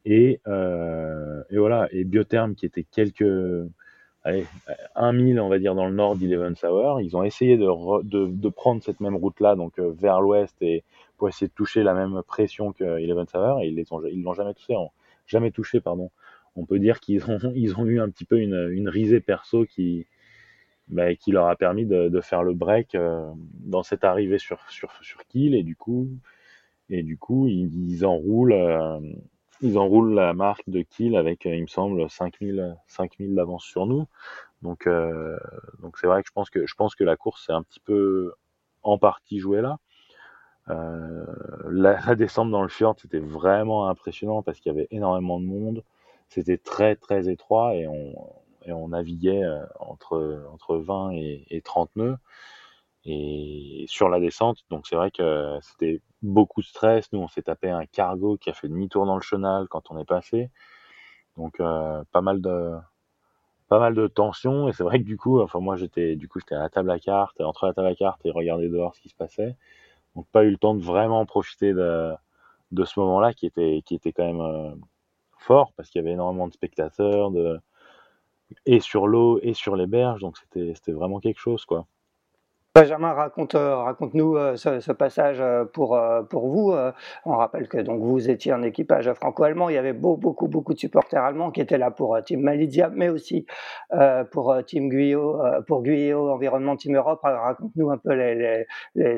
Et, 0.04 0.40
euh, 0.48 1.42
et 1.50 1.58
voilà. 1.58 1.88
Et 1.92 2.02
Biotherm, 2.02 2.56
qui 2.56 2.66
était 2.66 2.84
quelques, 2.84 3.68
allez, 4.24 4.46
un 4.96 5.12
mille, 5.12 5.38
on 5.38 5.48
va 5.48 5.60
dire, 5.60 5.76
dans 5.76 5.86
le 5.86 5.94
nord 5.94 6.16
d'Eleven 6.16 6.54
Hour, 6.64 7.00
ils 7.00 7.16
ont 7.16 7.22
essayé 7.22 7.56
de, 7.56 8.48
prendre 8.48 8.82
cette 8.82 8.98
même 8.98 9.14
route-là, 9.14 9.54
donc 9.54 9.78
vers 9.78 10.20
l'ouest, 10.20 10.56
et 10.62 10.82
pour 11.16 11.28
essayer 11.28 11.46
de 11.46 11.54
toucher 11.54 11.84
la 11.84 11.94
même 11.94 12.22
pression 12.26 12.72
que 12.72 12.98
Eleven 12.98 13.26
Hour, 13.34 13.60
et 13.60 13.68
ils 13.68 13.84
ils 14.10 14.22
l'ont 14.22 14.34
jamais 14.34 14.54
touché 14.54 14.74
jamais 15.30 15.50
touché, 15.50 15.80
pardon. 15.80 16.10
On 16.56 16.66
peut 16.66 16.78
dire 16.78 17.00
qu'ils 17.00 17.24
ont, 17.30 17.38
ils 17.54 17.78
ont 17.78 17.86
eu 17.86 18.00
un 18.00 18.10
petit 18.10 18.24
peu 18.24 18.38
une, 18.38 18.88
risée 18.88 19.20
perso 19.20 19.64
qui, 19.64 20.06
bah, 20.88 21.14
qui 21.14 21.32
leur 21.32 21.48
a 21.48 21.56
permis 21.56 21.86
de, 21.86 22.08
de 22.08 22.20
faire 22.20 22.42
le 22.42 22.54
break 22.54 22.94
euh, 22.94 23.30
dans 23.54 23.82
cette 23.82 24.04
arrivée 24.04 24.38
sur, 24.38 24.58
sur, 24.70 24.92
sur 25.02 25.24
Kiel 25.26 25.54
et 25.54 25.62
du 25.62 25.76
coup, 25.76 26.08
et 26.88 27.02
du 27.02 27.16
coup 27.16 27.46
ils, 27.46 28.04
enroulent, 28.04 28.52
euh, 28.52 28.98
ils 29.60 29.78
enroulent 29.78 30.14
la 30.14 30.34
marque 30.34 30.68
de 30.68 30.82
Kiel 30.82 31.16
avec, 31.16 31.46
euh, 31.46 31.54
il 31.54 31.62
me 31.62 31.68
semble, 31.68 32.10
5000, 32.10 32.76
5000 32.88 33.34
d'avance 33.34 33.64
sur 33.64 33.86
nous. 33.86 34.06
Donc, 34.62 34.86
donc 35.80 35.96
c'est 35.96 36.06
vrai 36.06 36.22
que 36.22 36.28
je 36.28 36.32
pense 36.34 36.50
que 36.50 36.66
je 36.66 36.74
pense 36.74 36.94
que 36.94 37.02
la 37.02 37.16
course 37.16 37.44
c'est 37.46 37.52
un 37.54 37.62
petit 37.62 37.80
peu 37.80 38.34
en 38.82 38.98
partie 38.98 39.38
jouée 39.38 39.62
là. 39.62 39.78
Euh, 40.70 41.26
la, 41.70 42.14
descente 42.14 42.50
dans 42.50 42.62
le 42.62 42.68
fjord, 42.68 42.96
c'était 42.98 43.18
vraiment 43.18 43.88
impressionnant 43.88 44.42
parce 44.42 44.60
qu'il 44.60 44.72
y 44.72 44.74
avait 44.74 44.88
énormément 44.90 45.40
de 45.40 45.46
monde. 45.46 45.84
C'était 46.28 46.58
très 46.58 46.96
très 46.96 47.28
étroit 47.28 47.74
et 47.74 47.86
on, 47.86 48.88
naviguait 48.88 49.42
euh, 49.42 49.64
entre, 49.80 50.44
entre 50.52 50.76
20 50.76 51.12
et, 51.12 51.46
et 51.50 51.60
30 51.60 51.90
nœuds. 51.96 52.16
Et 53.04 53.86
sur 53.88 54.08
la 54.08 54.20
descente, 54.20 54.58
donc 54.70 54.86
c'est 54.86 54.96
vrai 54.96 55.10
que 55.10 55.58
c'était 55.62 56.02
beaucoup 56.22 56.60
de 56.60 56.66
stress. 56.66 57.10
Nous, 57.12 57.20
on 57.20 57.28
s'est 57.28 57.42
tapé 57.42 57.70
un 57.70 57.86
cargo 57.86 58.36
qui 58.36 58.50
a 58.50 58.52
fait 58.52 58.68
demi-tour 58.68 59.06
dans 59.06 59.16
le 59.16 59.22
chenal 59.22 59.68
quand 59.68 59.90
on 59.90 59.98
est 59.98 60.04
passé. 60.04 60.50
Donc 61.36 61.60
euh, 61.60 62.04
pas 62.12 62.20
mal 62.20 62.40
de 62.42 62.72
pas 63.68 63.78
mal 63.78 63.94
de 63.94 64.08
tension 64.08 64.68
et 64.68 64.72
c'est 64.72 64.82
vrai 64.82 64.98
que 64.98 65.04
du 65.04 65.16
coup, 65.16 65.40
enfin 65.40 65.60
moi 65.60 65.76
j'étais 65.76 66.16
du 66.16 66.28
coup 66.28 66.40
j'étais 66.40 66.56
à 66.56 66.60
la 66.60 66.68
table 66.68 66.90
à 66.90 66.98
cartes, 66.98 67.40
entre 67.40 67.66
la 67.66 67.72
table 67.72 67.88
à 67.88 67.94
cartes 67.94 68.20
et 68.26 68.30
regarder 68.30 68.68
dehors 68.68 68.94
ce 68.96 69.00
qui 69.00 69.08
se 69.08 69.14
passait. 69.14 69.56
Donc 70.16 70.26
pas 70.32 70.44
eu 70.44 70.50
le 70.50 70.56
temps 70.56 70.74
de 70.74 70.82
vraiment 70.82 71.24
profiter 71.26 71.72
de, 71.72 72.14
ce 72.84 73.00
moment-là 73.00 73.32
qui 73.32 73.46
était, 73.46 73.82
qui 73.84 73.94
était 73.94 74.12
quand 74.12 74.26
même, 74.26 74.40
euh, 74.40 74.74
fort 75.38 75.72
parce 75.76 75.88
qu'il 75.88 76.00
y 76.00 76.04
avait 76.04 76.12
énormément 76.12 76.48
de 76.48 76.52
spectateurs 76.52 77.30
et 78.66 78.80
sur 78.80 79.06
l'eau 79.06 79.38
et 79.42 79.54
sur 79.54 79.76
les 79.76 79.86
berges, 79.86 80.20
donc 80.20 80.36
c'était 80.38 80.92
vraiment 80.92 81.20
quelque 81.20 81.38
chose 81.38 81.64
quoi. 81.64 81.86
Benjamin, 82.72 83.12
raconte, 83.14 83.56
euh, 83.56 83.78
raconte-nous 83.78 84.36
euh, 84.36 84.56
ce, 84.56 84.92
passage 84.92 85.38
euh, 85.40 85.64
pour, 85.64 86.00
pour 86.28 86.48
vous. 86.48 86.72
on 87.24 87.36
rappelle 87.36 87.66
que 87.66 87.78
donc 87.78 88.00
vous 88.00 88.30
étiez 88.30 88.52
un 88.52 88.62
équipage 88.62 89.12
franco-allemand. 89.12 89.70
Il 89.70 89.74
y 89.74 89.78
avait 89.78 89.92
beaucoup, 89.92 90.46
beaucoup 90.46 90.72
de 90.72 90.78
supporters 90.78 91.22
allemands 91.24 91.50
qui 91.50 91.60
étaient 91.60 91.78
là 91.78 91.90
pour 91.90 92.16
Team 92.24 92.42
Malidia, 92.42 92.88
mais 92.94 93.08
aussi 93.08 93.44
pour 94.30 94.56
Team 94.66 94.88
Guyot, 94.88 95.40
pour 95.66 95.82
Guyot 95.82 96.30
Environnement 96.30 96.76
Team 96.76 96.94
Europe. 96.94 97.20
Raconte-nous 97.24 97.90
un 97.90 97.98
peu 97.98 98.14
les, 98.14 98.66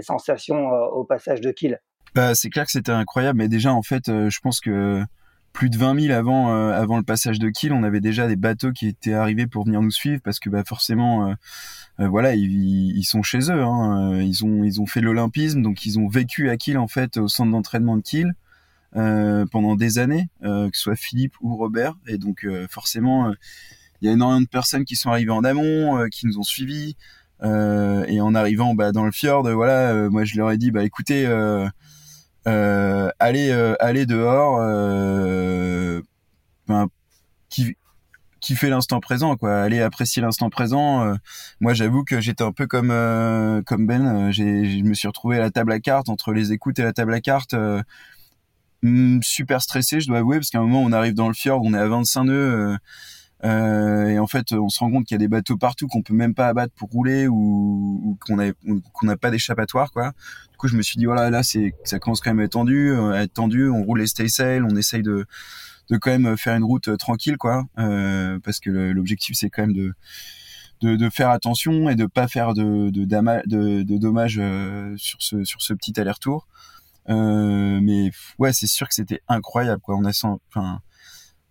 sensations 0.01 0.71
au 0.71 1.05
passage 1.05 1.43
de 1.43 1.51
Kiel. 1.51 1.81
Bah, 2.15 2.35
c'est 2.35 2.49
clair 2.49 2.65
que 2.65 2.73
c'était 2.73 2.93
incroyable, 2.93 3.39
mais 3.39 3.49
déjà 3.49 3.73
en 3.73 3.83
fait, 3.83 4.07
je 4.07 4.41
pense 4.41 4.61
que 4.61 5.03
plus 5.53 5.69
de 5.71 5.77
20 5.77 6.01
000 6.01 6.15
avant 6.15 6.53
euh, 6.53 6.73
avant 6.73 6.97
le 6.97 7.03
passage 7.03 7.39
de 7.39 7.51
Kiel, 7.51 7.73
on 7.73 7.83
avait 7.83 8.01
déjà 8.01 8.27
des 8.27 8.37
bateaux 8.37 8.73
qui 8.73 8.87
étaient 8.87 9.13
arrivés 9.13 9.47
pour 9.47 9.65
venir 9.65 9.83
nous 9.83 9.91
suivre 9.91 10.21
parce 10.23 10.39
que 10.39 10.49
bah 10.49 10.65
forcément 10.65 11.29
euh, 11.29 11.35
euh, 12.01 12.09
voilà 12.09 12.35
ils, 12.35 12.97
ils, 12.97 13.05
sont 13.05 13.23
chez 13.23 13.51
eux 13.51 13.63
hein, 13.63 14.19
ils 14.21 14.45
ont 14.45 14.65
ils 14.65 14.81
ont 14.81 14.87
fait 14.87 15.01
l'olympisme 15.01 15.63
donc 15.63 15.85
ils 15.85 15.99
ont 15.99 16.09
vécu 16.09 16.49
à 16.49 16.57
Kiel 16.57 16.79
en 16.79 16.89
fait 16.89 17.19
au 17.19 17.29
centre 17.29 17.51
d'entraînement 17.51 17.97
de 17.97 18.03
Kiel 18.03 18.35
pendant 18.95 19.75
des 19.75 19.99
années 19.99 20.29
que 20.43 20.71
ce 20.73 20.83
soit 20.83 20.97
Philippe 20.97 21.35
ou 21.41 21.57
Robert. 21.57 21.95
Et 22.07 22.19
donc 22.19 22.47
forcément 22.69 23.33
il 24.01 24.07
y 24.07 24.09
a 24.09 24.13
énormément 24.13 24.41
de 24.41 24.47
personnes 24.47 24.85
qui 24.85 24.97
sont 24.97 25.11
arrivées 25.11 25.31
en 25.31 25.45
amont 25.45 26.07
qui 26.11 26.27
nous 26.27 26.39
ont 26.39 26.43
suivis 26.43 26.97
et 27.43 28.21
en 28.21 28.35
arrivant 28.35 28.75
bah, 28.75 28.93
dans 28.93 29.05
le 29.05 29.13
fjord 29.13 29.43
voilà 29.51 30.09
moi 30.11 30.25
je 30.25 30.37
leur 30.37 30.51
ai 30.51 30.59
dit 30.59 30.71
bah 30.71 30.85
écoutez 30.85 31.27
euh, 33.23 33.27
aller 33.27 33.51
euh, 33.51 33.75
aller 33.81 34.07
dehors 34.07 34.59
euh, 34.61 36.01
ben, 36.69 36.89
qui 37.49 38.57
fait 38.57 38.71
l'instant 38.71 38.99
présent 38.99 39.37
quoi. 39.37 39.63
Aller 39.63 39.81
apprécier 39.81 40.21
l'instant 40.21 40.51
présent 40.51 41.05
euh, 41.05 41.15
moi 41.61 41.75
j'avoue 41.75 42.05
que 42.05 42.21
j'étais 42.21 42.43
un 42.43 42.53
peu 42.53 42.67
comme 42.67 42.89
comme 43.67 43.87
Ben 43.87 44.31
je 44.33 44.83
me 44.83 44.95
suis 44.95 45.09
retrouvé 45.09 45.37
à 45.37 45.41
la 45.41 45.51
table 45.51 45.73
à 45.73 45.81
cartes 45.81 46.09
entre 46.09 46.33
les 46.33 46.53
écoutes 46.53 46.79
et 46.79 46.83
la 46.83 46.93
table 46.93 47.15
à 47.15 47.21
cartes 47.21 47.55
hmm, 48.83 49.21
super 49.23 49.63
stressé 49.63 50.01
je 50.01 50.09
dois 50.09 50.19
avouer 50.19 50.39
parce 50.39 50.51
qu'à 50.51 50.59
un 50.59 50.63
moment 50.63 50.83
on 50.83 50.93
arrive 50.93 51.15
dans 51.15 51.29
le 51.29 51.35
fjord 51.35 51.63
on 51.63 51.75
est 51.75 51.79
à 51.79 51.87
25 51.87 52.25
nœuds 52.25 52.77
euh, 53.45 54.09
et 54.09 54.19
en 54.19 54.27
fait, 54.27 54.53
on 54.53 54.69
se 54.69 54.79
rend 54.79 54.91
compte 54.91 55.05
qu'il 55.05 55.15
y 55.15 55.17
a 55.17 55.19
des 55.19 55.29
bateaux 55.29 55.57
partout 55.57 55.89
qu'on 55.89 56.03
peut 56.03 56.15
même 56.15 56.35
pas 56.35 56.49
abattre 56.49 56.73
pour 56.75 56.91
rouler 56.91 57.27
ou, 57.27 58.01
ou 58.05 58.19
qu'on 58.23 59.07
n'a 59.07 59.17
pas 59.17 59.31
d'échappatoire 59.31 59.91
quoi. 59.91 60.13
Du 60.53 60.57
coup, 60.59 60.69
je 60.69 60.77
me 60.77 60.83
suis 60.83 60.99
dit 60.99 61.07
voilà, 61.07 61.31
là 61.31 61.43
c'est 61.43 61.75
ça 61.85 61.99
commence 61.99 62.21
quand 62.21 62.31
même 62.31 62.41
à 62.41 62.45
être 62.45 62.53
tendu, 62.53 62.91
euh, 62.91 63.13
à 63.13 63.23
être 63.23 63.33
tendu. 63.33 63.69
On 63.69 63.83
roule 63.83 64.01
les 64.01 64.07
stay 64.07 64.29
sail, 64.29 64.63
on 64.63 64.77
essaye 64.77 65.03
de 65.03 65.27
de 65.91 65.97
quand 65.99 66.17
même 66.17 66.37
faire 66.37 66.57
une 66.57 66.65
route 66.65 66.89
euh, 66.89 66.97
tranquille 66.97 67.37
quoi, 67.37 67.65
euh, 67.79 68.39
parce 68.45 68.61
que 68.61 68.71
l'objectif 68.71 69.37
c'est 69.37 69.51
quand 69.51 69.63
même 69.63 69.75
de, 69.75 69.93
de 70.81 70.97
de, 70.97 71.11
faire 71.11 71.31
attention 71.31 71.89
et 71.91 71.97
de 71.97 72.07
pas 72.07 72.29
faire 72.29 72.55
de 72.55 72.91
de, 72.91 73.05
de, 73.05 73.99
dommages 73.99 74.41
sur 74.97 75.21
ce 75.21 75.45
sur 75.45 75.63
ce 75.63 75.75
petit 75.75 75.99
aller-retour. 76.01 76.47
Euh, 77.09 77.81
mais 77.83 78.11
ouais, 78.39 78.53
c'est 78.53 78.67
sûr 78.67 78.89
que 78.89 78.95
c'était 78.95 79.21
incroyable 79.29 79.81
quoi. 79.83 79.97
On 79.97 80.05
a 80.05 80.13
sent, 80.13 80.29
enfin 80.49 80.81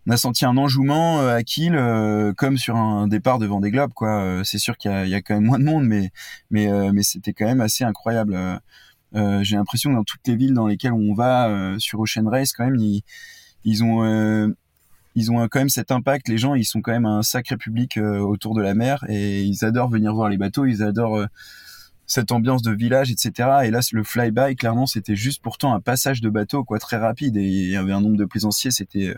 on 0.07 0.11
a 0.11 0.17
senti 0.17 0.45
un 0.45 0.57
enjouement 0.57 1.21
euh, 1.21 1.35
à 1.35 1.43
Kiel 1.43 1.75
euh, 1.75 2.33
comme 2.33 2.57
sur 2.57 2.75
un 2.75 3.07
départ 3.07 3.39
devant 3.39 3.59
des 3.59 3.71
globes 3.71 3.93
quoi 3.93 4.21
euh, 4.21 4.43
c'est 4.43 4.57
sûr 4.57 4.77
qu'il 4.77 4.91
y 4.91 5.09
y 5.09 5.15
a, 5.15 5.21
quand 5.21 5.35
même 5.35 5.45
moins 5.45 5.59
de 5.59 5.63
monde 5.63 5.85
mais 5.85 6.11
mais 6.49 6.69
mais 6.91 7.03
c'était 7.03 7.33
quand 7.33 7.45
même 7.45 7.61
assez 7.61 7.83
incroyable 7.83 8.37
j'ai 9.13 9.55
l'impression 9.55 9.91
que 9.91 9.95
dans 9.95 10.03
toutes 10.03 10.27
les 10.27 10.35
villes 10.35 10.53
dans 10.53 10.67
lesquelles 10.67 10.93
on 10.93 11.13
va 11.13 11.75
sur 11.77 11.99
Ocean 11.99 12.27
Race 12.27 12.53
quand 12.53 12.65
même 12.65 12.77
ils, 12.77 13.03
ils 13.63 13.83
ont 13.83 14.53
ils 15.15 15.31
ont 15.31 15.47
quand 15.49 15.59
même 15.59 15.69
cet 15.69 15.91
impact 15.91 16.27
les 16.29 16.37
gens 16.37 16.55
ils 16.55 16.65
sont 16.65 16.81
quand 16.81 16.91
même 16.91 17.05
un 17.05 17.21
sacré 17.21 17.57
public 17.57 17.97
autour 17.97 18.55
de 18.55 18.61
la 18.61 18.73
mer 18.73 19.03
et 19.09 19.43
ils 19.43 19.65
adorent 19.65 19.89
venir 19.89 20.13
voir 20.13 20.29
les 20.29 20.37
bateaux 20.37 20.65
ils 20.65 20.83
adorent 20.83 21.25
cette 22.07 22.33
ambiance 22.33 22.61
de 22.61 22.73
village, 22.73 23.09
etc. 23.09 23.49
Et 23.63 23.71
là, 23.71 23.79
le 23.93 24.03
flyby, 24.03 24.57
clairement, 24.57 24.85
c'était 24.85 25.15
juste 25.15 25.41
pourtant 25.41 25.73
un 25.73 25.79
passage 25.79 26.19
de 26.19 26.29
bateau, 26.29 26.65
quoi, 26.65 26.77
très 26.77 26.97
rapide. 26.97 27.37
Et 27.37 27.47
il 27.47 27.69
y 27.69 27.77
avait 27.77 27.93
un 27.93 28.01
nombre 28.01 28.17
de 28.17 28.25
plaisanciers, 28.25 28.69
c'était 28.69 29.15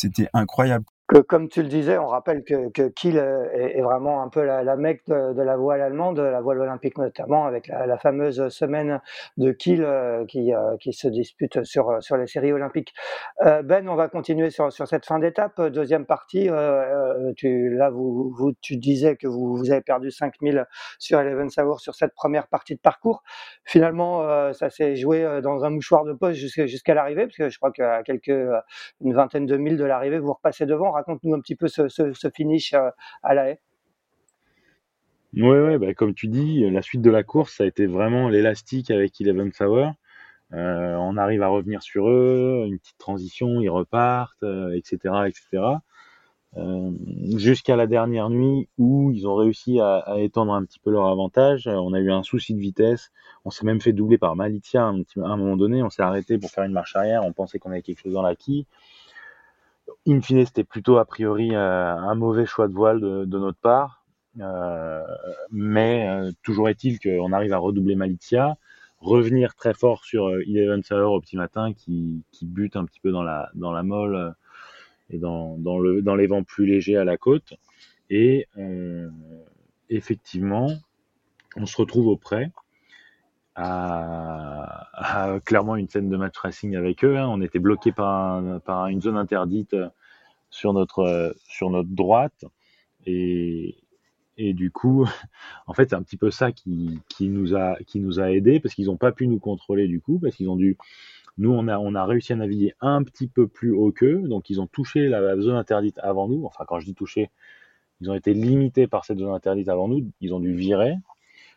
c'était 0.00 0.28
incroyable 0.32 0.84
comme 1.18 1.48
tu 1.48 1.62
le 1.62 1.68
disais, 1.68 1.98
on 1.98 2.06
rappelle 2.06 2.44
que, 2.44 2.88
Kiel 2.88 3.16
est, 3.16 3.80
vraiment 3.82 4.22
un 4.22 4.28
peu 4.28 4.44
la, 4.44 4.62
la 4.62 4.76
mecque 4.76 5.02
de, 5.08 5.42
la 5.42 5.56
voile 5.56 5.80
allemande, 5.80 6.16
de 6.16 6.22
la 6.22 6.40
voile 6.40 6.60
olympique 6.60 6.98
notamment, 6.98 7.46
avec 7.46 7.66
la, 7.68 7.98
fameuse 7.98 8.48
semaine 8.48 9.00
de 9.36 9.50
Kiel 9.50 9.82
euh, 9.82 10.24
qui, 10.26 10.54
euh, 10.54 10.76
qui 10.78 10.92
se 10.92 11.08
dispute 11.08 11.64
sur, 11.64 11.90
les 12.16 12.26
séries 12.26 12.52
olympiques. 12.52 12.94
Euh, 13.44 13.62
ben, 13.62 13.88
on 13.88 13.96
va 13.96 14.08
continuer 14.08 14.50
sur, 14.50 14.70
cette 14.70 15.04
fin 15.04 15.18
d'étape. 15.18 15.60
Deuxième 15.60 16.06
partie, 16.06 16.48
tu, 17.36 17.76
là, 17.76 17.90
tu 18.60 18.76
disais 18.76 19.16
que 19.16 19.26
vous, 19.26 19.56
vous 19.56 19.72
avez 19.72 19.80
perdu 19.80 20.10
5000 20.12 20.66
sur 20.98 21.20
Eleven 21.20 21.48
Hour 21.58 21.80
sur 21.80 21.94
cette 21.94 22.14
première 22.14 22.46
partie 22.46 22.76
de 22.76 22.80
parcours. 22.80 23.22
Finalement, 23.64 24.52
ça 24.52 24.70
s'est 24.70 24.94
joué 24.94 25.40
dans 25.42 25.64
un 25.64 25.70
mouchoir 25.70 26.04
de 26.04 26.12
poche 26.12 26.36
jusqu'à 26.36 26.94
l'arrivée, 26.94 27.24
parce 27.26 27.36
que 27.36 27.48
je 27.48 27.58
crois 27.58 27.72
qu'à 27.72 28.02
quelques, 28.04 28.28
une 29.00 29.14
vingtaine 29.14 29.46
de 29.46 29.56
milles 29.56 29.76
de 29.76 29.84
l'arrivée, 29.84 30.18
vous 30.18 30.32
repassez 30.32 30.66
devant 30.66 30.92
raconte-nous 31.00 31.34
un 31.34 31.40
petit 31.40 31.56
peu 31.56 31.68
ce, 31.68 31.88
finish 32.34 32.74
euh, 32.74 32.90
à 33.22 33.34
la 33.34 33.50
haie. 33.50 33.60
Oui, 35.34 35.78
bah, 35.78 35.94
comme 35.94 36.14
tu 36.14 36.28
dis, 36.28 36.68
la 36.70 36.82
suite 36.82 37.02
de 37.02 37.10
la 37.10 37.22
course, 37.22 37.56
ça 37.56 37.64
a 37.64 37.66
été 37.66 37.86
vraiment 37.86 38.28
l'élastique 38.28 38.90
avec 38.90 39.20
Eleven 39.20 39.52
Hour. 39.60 39.94
Euh, 40.52 40.96
on 40.96 41.16
arrive 41.16 41.42
à 41.42 41.48
revenir 41.48 41.82
sur 41.82 42.08
eux, 42.08 42.64
une 42.66 42.78
petite 42.78 42.98
transition, 42.98 43.60
ils 43.60 43.70
repartent, 43.70 44.42
etc., 44.74 44.98
euh, 45.06 45.24
etc. 45.24 45.62
Jusqu'à 47.36 47.76
la 47.76 47.86
dernière 47.86 48.28
nuit 48.28 48.68
où 48.76 49.12
ils 49.12 49.28
ont 49.28 49.36
réussi 49.36 49.78
à, 49.80 50.04
étendre 50.18 50.52
un 50.52 50.64
petit 50.64 50.80
peu 50.80 50.90
leur 50.90 51.06
avantage. 51.06 51.68
On 51.68 51.92
a 51.92 52.00
eu 52.00 52.10
un 52.10 52.24
souci 52.24 52.54
de 52.54 52.60
vitesse. 52.60 53.12
On 53.44 53.50
s'est 53.50 53.64
même 53.64 53.80
fait 53.80 53.92
doubler 53.92 54.18
par 54.18 54.34
Malitia 54.34 54.84
à 54.84 54.88
un, 54.88 55.36
moment 55.36 55.56
donné. 55.56 55.84
On 55.84 55.90
s'est 55.90 56.02
arrêté 56.02 56.38
pour 56.38 56.50
faire 56.50 56.64
une 56.64 56.72
marche 56.72 56.96
arrière. 56.96 57.22
On 57.24 57.32
pensait 57.32 57.60
qu'on 57.60 57.70
avait 57.70 57.82
quelque 57.82 58.00
chose 58.00 58.14
dans 58.14 58.22
la 58.22 58.34
quille 58.34 58.66
in 60.06 60.20
fine, 60.20 60.44
c'était 60.44 60.64
plutôt 60.64 60.98
a 60.98 61.04
priori 61.04 61.54
euh, 61.54 61.94
un 61.94 62.14
mauvais 62.14 62.46
choix 62.46 62.68
de 62.68 62.72
voile 62.72 63.00
de, 63.00 63.38
notre 63.38 63.58
part. 63.58 64.04
Euh, 64.40 65.02
mais 65.50 66.08
euh, 66.08 66.30
toujours 66.42 66.68
est-il 66.68 67.00
qu'on 67.00 67.32
arrive 67.32 67.52
à 67.52 67.58
redoubler 67.58 67.96
Malitia, 67.96 68.56
revenir 68.98 69.54
très 69.54 69.74
fort 69.74 70.04
sur 70.04 70.30
Eleven 70.30 70.82
Hour 70.90 71.12
au 71.12 71.20
petit 71.20 71.36
matin 71.36 71.72
qui, 71.72 72.22
bute 72.42 72.76
un 72.76 72.84
petit 72.84 73.00
peu 73.00 73.10
dans 73.10 73.22
la, 73.22 73.50
molle 73.82 74.34
et 75.10 75.18
dans, 75.18 75.56
dans, 75.58 75.78
le, 75.78 76.02
dans 76.02 76.14
les 76.14 76.26
vents 76.26 76.44
plus 76.44 76.66
légers 76.66 76.96
à 76.96 77.04
la 77.04 77.16
côte. 77.16 77.54
Et 78.08 78.46
effectivement, 79.88 80.68
on 81.56 81.66
se 81.66 81.76
retrouve 81.76 82.08
auprès 82.08 82.50
à, 83.56 85.38
clairement 85.44 85.76
une 85.76 85.88
scène 85.88 86.08
de 86.08 86.16
match 86.16 86.36
racing 86.38 86.76
avec 86.76 87.04
eux. 87.04 87.16
Hein. 87.16 87.28
On 87.28 87.40
était 87.40 87.58
bloqué 87.58 87.92
par, 87.92 88.42
par, 88.62 88.86
une 88.86 89.00
zone 89.00 89.16
interdite 89.16 89.74
euh, 89.74 89.88
sur 90.50 90.72
notre, 90.72 91.00
euh, 91.00 91.32
sur 91.48 91.70
notre 91.70 91.90
droite. 91.90 92.44
Et, 93.06 93.76
et 94.36 94.54
du 94.54 94.70
coup, 94.70 95.06
en 95.66 95.74
fait, 95.74 95.90
c'est 95.90 95.96
un 95.96 96.02
petit 96.02 96.16
peu 96.16 96.30
ça 96.30 96.52
qui, 96.52 97.00
qui 97.08 97.28
nous 97.28 97.54
a, 97.54 97.76
qui 97.86 98.00
nous 98.00 98.20
a 98.20 98.30
aidé 98.30 98.60
parce 98.60 98.74
qu'ils 98.74 98.86
n'ont 98.86 98.96
pas 98.96 99.12
pu 99.12 99.26
nous 99.26 99.38
contrôler 99.38 99.88
du 99.88 100.00
coup, 100.00 100.18
parce 100.18 100.36
qu'ils 100.36 100.48
ont 100.48 100.56
dû. 100.56 100.76
Nous, 101.38 101.50
on 101.50 101.68
a, 101.68 101.78
on 101.78 101.94
a 101.94 102.04
réussi 102.04 102.32
à 102.34 102.36
naviguer 102.36 102.74
un 102.80 103.02
petit 103.02 103.26
peu 103.26 103.46
plus 103.46 103.72
haut 103.72 103.92
qu'eux, 103.92 104.20
donc 104.28 104.50
ils 104.50 104.60
ont 104.60 104.66
touché 104.66 105.08
la 105.08 105.40
zone 105.40 105.56
interdite 105.56 105.98
avant 106.02 106.28
nous. 106.28 106.44
Enfin, 106.44 106.64
quand 106.66 106.80
je 106.80 106.84
dis 106.84 106.94
toucher, 106.94 107.30
ils 108.00 108.10
ont 108.10 108.14
été 108.14 108.34
limités 108.34 108.86
par 108.86 109.04
cette 109.04 109.18
zone 109.18 109.32
interdite 109.32 109.68
avant 109.68 109.88
nous. 109.88 110.10
Ils 110.20 110.34
ont 110.34 110.40
dû 110.40 110.54
virer. 110.54 110.94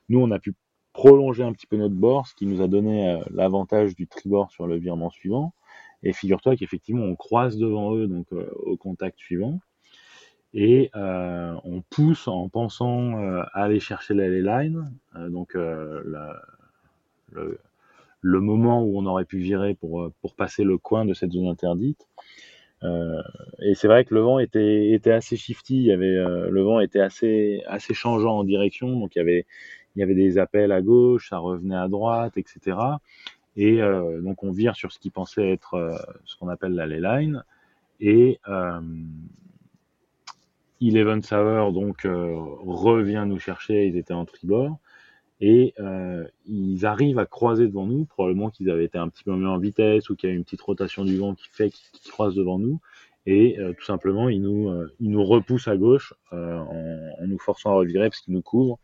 Nous, 0.10 0.20
on 0.20 0.32
a 0.32 0.40
pu 0.40 0.54
prolonger 0.94 1.44
un 1.44 1.52
petit 1.52 1.68
peu 1.68 1.76
notre 1.76 1.96
bord, 1.96 2.28
ce 2.28 2.36
qui 2.36 2.46
nous 2.46 2.62
a 2.62 2.68
donné 2.68 3.10
euh, 3.10 3.18
l'avantage 3.32 3.96
du 3.96 4.08
tribord 4.08 4.52
sur 4.52 4.68
le 4.68 4.78
virement 4.78 5.10
suivant. 5.10 5.54
Et 6.04 6.14
figure-toi 6.14 6.56
qu'effectivement, 6.56 7.04
on 7.04 7.16
croise 7.16 7.58
devant 7.58 7.96
eux, 7.96 8.08
donc 8.08 8.28
euh, 8.32 8.50
au 8.66 8.78
contact 8.78 9.18
suivant, 9.18 9.60
et 10.54 10.92
euh, 10.96 11.56
on 11.64 11.82
pousse 11.82 12.28
en 12.28 12.48
pensant 12.48 13.18
à 13.18 13.64
aller 13.64 13.80
chercher 13.80 14.14
la 14.14 14.30
line, 14.30 14.92
donc 15.16 15.56
le, 15.56 16.40
moment 18.22 18.84
où 18.84 19.00
on 19.00 19.06
aurait 19.08 19.26
pu 19.26 19.40
virer 19.40 19.74
pour, 19.74 20.12
pour 20.22 20.36
passer 20.36 20.64
le 20.64 20.78
coin 20.78 21.06
de 21.06 21.16
cette 21.16 21.32
zone 21.32 21.48
interdite. 21.48 22.08
et 22.84 23.74
c'est 23.74 23.88
vrai 23.88 24.06
que 24.06 24.14
le 24.14 24.22
vent 24.22 24.38
était, 24.38 24.92
était 24.92 25.14
assez 25.14 25.38
shifty, 25.38 25.86
le 25.88 26.62
vent 26.62 26.82
était 26.82 27.00
assez, 27.00 27.64
assez 27.66 27.96
changeant 27.96 28.38
en 28.38 28.44
direction, 28.44 29.00
donc 29.00 29.16
il 29.16 29.20
y 29.20 29.22
avait, 29.22 29.48
il 29.96 30.00
y 30.00 30.04
avait 30.04 30.16
des 30.16 30.38
appels 30.38 30.72
à 30.72 30.82
gauche, 30.82 31.30
ça 31.30 31.38
revenait 31.38 31.76
à 31.76 31.88
droite, 31.88 32.38
etc. 32.38 32.78
Et 33.56 33.82
euh, 33.82 34.22
donc 34.22 34.44
on 34.44 34.52
vire 34.52 34.76
sur 34.76 34.92
ce 34.92 35.00
qui 35.00 35.10
pensait 35.10 35.52
être 35.52 35.76
euh, 35.76 35.96
ce 36.26 36.36
qu'on 36.38 36.50
appelle 36.50 36.74
la 36.74 36.88
ley 36.88 37.00
line. 37.00 37.44
Et 38.00 38.40
euh, 38.48 38.82
Eleven 40.82 41.22
Hour 41.32 41.72
donc 41.72 42.06
euh, 42.06 42.34
revient 42.66 43.24
nous 43.28 43.40
chercher, 43.40 43.88
ils 43.88 43.98
étaient 43.98 44.14
en 44.14 44.26
tribord. 44.26 44.78
Et 45.46 45.74
ils 46.46 46.86
arrivent 46.86 47.20
à 47.20 47.26
croiser 47.26 47.68
devant 47.68 47.86
nous, 47.86 48.06
probablement 48.06 48.50
qu'ils 48.50 48.70
avaient 48.70 48.86
été 48.86 48.98
un 48.98 49.10
petit 49.10 49.26
peu 49.26 49.36
mieux 49.36 49.50
en 49.50 49.58
vitesse 49.58 50.10
ou 50.10 50.16
qu'il 50.16 50.30
y 50.30 50.32
a 50.32 50.36
une 50.36 50.46
petite 50.46 50.62
rotation 50.62 51.04
du 51.04 51.18
vent 51.18 51.36
qui 51.36 51.50
fait 51.50 51.70
qu'ils 51.70 52.12
croisent 52.12 52.36
devant 52.36 52.60
nous. 52.60 52.80
Et 53.26 53.58
tout 53.78 53.84
simplement, 53.84 54.30
il 54.30 54.42
nous, 54.42 54.72
il 55.02 55.10
nous 55.10 55.26
repousse 55.26 55.68
à 55.68 55.76
gauche 55.76 56.14
en, 56.32 56.66
nous 57.28 57.40
forçant 57.40 57.72
à 57.72 57.74
revirer 57.74 58.08
parce 58.10 58.22
qu'il 58.22 58.34
nous 58.34 58.42
couvre. 58.42 58.80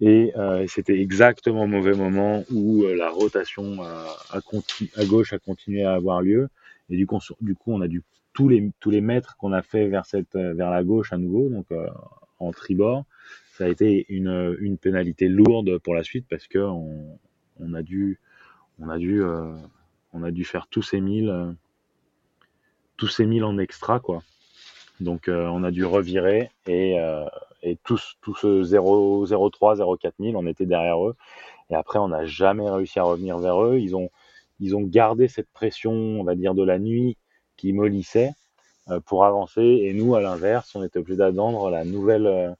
Et 0.00 0.32
c'était 0.68 1.00
exactement 1.00 1.64
au 1.64 1.66
mauvais 1.66 1.94
moment 1.94 2.44
où 2.52 2.84
la 2.86 3.10
rotation 3.10 3.82
à, 3.82 4.16
à, 4.30 4.38
à, 4.38 5.04
gauche 5.04 5.32
a 5.32 5.38
continué 5.38 5.82
à 5.82 5.94
avoir 5.94 6.22
lieu. 6.22 6.48
Et 6.88 6.96
du 6.96 7.06
coup, 7.06 7.18
du 7.40 7.56
coup 7.56 7.72
on 7.72 7.80
a 7.80 7.88
dû 7.88 8.02
tous 8.32 8.48
les, 8.48 8.70
tous 8.78 8.90
les 8.90 9.00
mètres 9.00 9.36
qu'on 9.38 9.52
a 9.52 9.62
fait 9.62 9.88
vers, 9.88 10.06
cette, 10.06 10.34
vers 10.34 10.70
la 10.70 10.84
gauche 10.84 11.12
à 11.12 11.18
nouveau, 11.18 11.48
donc 11.48 11.66
en 12.38 12.52
tribord, 12.52 13.04
ça 13.54 13.64
a 13.64 13.68
été 13.68 14.06
une, 14.08 14.56
une 14.60 14.78
pénalité 14.78 15.28
lourde 15.28 15.78
pour 15.78 15.94
la 15.94 16.04
suite 16.04 16.26
parce 16.30 16.46
que 16.46 16.58
on, 16.60 17.18
on 17.60 17.74
a 17.74 17.82
dû, 17.82 18.20
on 18.78 18.88
a 18.88 18.98
dû, 18.98 19.22
euh, 19.22 19.52
on 20.12 20.22
a 20.22 20.30
dû 20.30 20.44
faire 20.44 20.68
tous 20.68 20.82
ces 20.82 21.00
milles, 21.00 21.30
euh, 21.30 21.50
tous 22.96 23.08
ces 23.08 23.26
milles 23.26 23.44
en 23.44 23.58
extra 23.58 24.00
quoi. 24.00 24.22
Donc 25.00 25.28
euh, 25.28 25.46
on 25.46 25.64
a 25.64 25.70
dû 25.70 25.84
revirer 25.84 26.50
et, 26.66 26.98
et 27.62 27.76
tous, 27.84 28.16
tous 28.20 28.34
ce 28.34 28.62
0, 28.62 29.26
0,3, 29.26 29.78
0,4 29.78 30.12
milles, 30.18 30.36
on 30.36 30.46
était 30.46 30.66
derrière 30.66 31.04
eux. 31.04 31.16
Et 31.70 31.74
après, 31.74 31.98
on 31.98 32.08
n'a 32.08 32.24
jamais 32.24 32.68
réussi 32.68 32.98
à 32.98 33.02
revenir 33.02 33.38
vers 33.38 33.62
eux. 33.62 33.78
Ils 33.78 33.96
ont, 33.96 34.10
ils 34.60 34.76
ont 34.76 34.82
gardé 34.82 35.28
cette 35.28 35.50
pression, 35.50 35.92
on 35.92 36.24
va 36.24 36.34
dire, 36.34 36.54
de 36.54 36.62
la 36.62 36.78
nuit 36.78 37.16
qui 37.56 37.72
mollissait 37.72 38.32
pour 39.06 39.24
avancer. 39.24 39.62
Et 39.62 39.92
nous, 39.92 40.14
à 40.14 40.20
l'inverse, 40.20 40.74
on 40.74 40.82
était 40.82 40.98
obligé 40.98 41.16
d'attendre 41.18 41.70
la 41.70 41.84
nouvelle, 41.84 42.56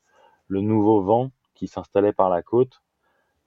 le 0.49 0.61
nouveau 0.61 1.01
vent 1.03 1.31
qui 1.55 1.69
s'installait 1.69 2.13
par 2.13 2.29
la 2.29 2.43
côte 2.43 2.83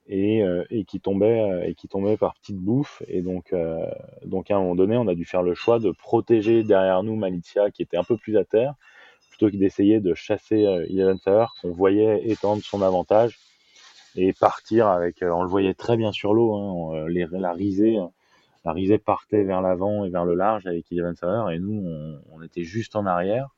et, 0.06 0.42
euh, 0.42 0.64
qui 0.86 1.00
tombait 1.00 1.40
euh, 1.40 1.64
et 1.64 1.74
qui 1.74 1.88
tombait 1.88 2.16
par 2.16 2.34
petites 2.34 2.58
bouffes 2.58 3.02
et 3.08 3.22
donc 3.22 3.52
euh, 3.52 3.86
donc 4.24 4.50
à 4.50 4.56
un 4.56 4.60
moment 4.60 4.74
donné 4.74 4.96
on 4.96 5.06
a 5.06 5.14
dû 5.14 5.24
faire 5.24 5.42
le 5.42 5.54
choix 5.54 5.78
de 5.78 5.90
protéger 5.90 6.64
derrière 6.64 7.02
nous 7.02 7.16
Malicia 7.16 7.70
qui 7.70 7.82
était 7.82 7.96
un 7.96 8.04
peu 8.04 8.16
plus 8.16 8.36
à 8.36 8.44
terre 8.44 8.74
plutôt 9.32 9.50
que 9.50 9.56
d'essayer 9.56 9.98
de 10.00 10.14
chasser 10.14 10.60
Eleven 10.88 11.18
Tower 11.18 11.46
qu'on 11.60 11.72
voyait 11.72 12.28
étendre 12.28 12.62
son 12.62 12.82
avantage 12.82 13.38
et 14.14 14.32
partir 14.32 14.88
avec 14.88 15.22
on 15.22 15.42
le 15.42 15.48
voyait 15.48 15.74
très 15.74 15.96
bien 15.96 16.12
sur 16.12 16.34
l'eau 16.34 16.54
hein, 16.54 17.08
les, 17.08 17.26
la 17.30 17.52
risée 17.52 17.98
la 18.64 18.72
risée 18.72 18.98
partait 18.98 19.42
vers 19.42 19.62
l'avant 19.62 20.04
et 20.04 20.10
vers 20.10 20.26
le 20.26 20.34
large 20.34 20.66
avec 20.66 20.92
Eleven 20.92 21.14
Tower 21.14 21.54
et 21.54 21.58
nous 21.58 21.82
on, 22.30 22.42
était 22.42 22.64
juste 22.64 22.94
en 22.94 23.06
arrière 23.06 23.48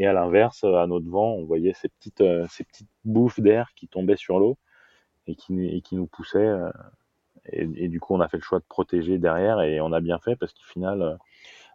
et 0.00 0.06
à 0.06 0.14
l'inverse, 0.14 0.64
à 0.64 0.86
notre 0.86 1.08
vent, 1.10 1.34
on 1.34 1.44
voyait 1.44 1.74
ces 1.74 1.90
petites, 1.90 2.22
euh, 2.22 2.46
ces 2.48 2.64
petites 2.64 2.88
bouffes 3.04 3.38
d'air 3.38 3.72
qui 3.76 3.86
tombaient 3.86 4.16
sur 4.16 4.38
l'eau 4.38 4.56
et 5.26 5.34
qui, 5.34 5.66
et 5.66 5.82
qui 5.82 5.94
nous 5.94 6.06
poussaient. 6.06 6.38
Euh, 6.38 6.70
et, 7.52 7.88
du 7.88 8.00
coup, 8.00 8.14
on 8.14 8.20
a 8.20 8.28
fait 8.28 8.38
le 8.38 8.42
choix 8.42 8.60
de 8.60 8.64
protéger 8.66 9.18
derrière 9.18 9.60
et 9.60 9.78
on 9.82 9.92
a 9.92 10.00
bien 10.00 10.18
fait 10.18 10.36
parce 10.36 10.54
qu'au 10.54 10.64
final, 10.72 11.18